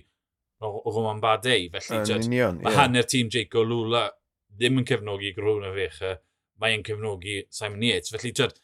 o 0.63 0.71
o 0.79 0.93
Roman 0.95 1.21
Badei. 1.21 1.67
Felly, 1.75 2.05
twyd, 2.07 2.29
union, 2.31 2.61
mae 2.63 2.79
hanner 2.79 3.09
tîm 3.09 3.33
Jaco 3.33 3.67
Lula 3.67 4.07
ddim 4.53 4.79
yn 4.81 4.87
cefnogi 4.89 5.35
Grwn 5.37 5.67
a 5.67 5.73
Fecha, 5.75 6.15
mae'n 6.63 6.87
cefnogi 6.87 7.41
Simon 7.51 7.83
Yates. 7.89 8.15
Felly, 8.15 8.33
twyd, 8.39 8.63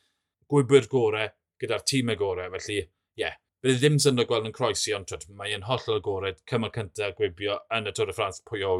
gwybwyr 0.49 0.87
gorau 0.93 1.35
gyda'r 1.62 1.85
tîm 1.88 2.12
y 2.12 2.16
gorau. 2.18 2.51
Felly, 2.55 2.79
ie, 2.79 3.23
yeah, 3.23 3.37
bydd 3.62 3.75
e 3.75 3.81
ddim 3.83 3.99
syndod 4.03 4.29
gweld 4.31 4.49
yn 4.49 4.55
croesi, 4.55 4.94
ond 4.97 5.09
twyd, 5.11 5.27
mae'n 5.38 5.66
hollol 5.66 5.99
agored, 5.99 6.40
cymal 6.51 6.73
cyntaf 6.75 7.16
gwibio 7.18 7.59
yn 7.75 7.90
y 7.90 7.94
Tôr 7.97 8.12
y 8.12 8.14
Ffrans 8.16 8.42
pwy 8.47 8.64
o 8.66 8.77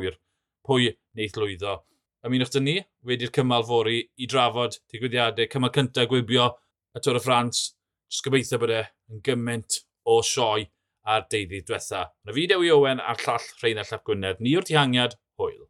pwy 0.69 0.91
neith 1.17 1.39
lwyddo. 1.41 1.79
Ymunwch 2.27 2.53
dyn 2.53 2.67
ni 2.67 2.77
wedi'r 3.09 3.33
cymal 3.35 3.65
fori 3.65 4.01
i 4.19 4.27
drafod 4.31 4.77
digwyddiadau 4.93 5.49
cymal 5.53 5.73
cyntaf 5.75 6.11
gwibio 6.11 6.51
y 6.95 7.03
Tôr 7.05 7.19
y 7.19 7.23
Ffrans. 7.25 7.63
Jyst 8.09 8.25
gobeithio 8.27 8.61
bod 8.61 8.75
e 8.75 8.83
yn 9.13 9.23
gymaint 9.25 9.81
o 10.09 10.19
sioe 10.25 10.69
a'r 11.09 11.25
deuddi 11.33 11.63
diwetha. 11.65 12.05
Na 12.25 12.35
y 12.35 12.37
fideo 12.37 12.65
i 12.65 12.73
Owen 12.75 13.01
a'r 13.01 13.25
llall 13.25 13.49
Rheina 13.63 13.87
Llap 13.89 14.05
Gwynedd, 14.05 14.45
ni 14.45 14.57
o'r 14.61 14.69
dihangiad, 14.69 15.17
hwyl. 15.41 15.65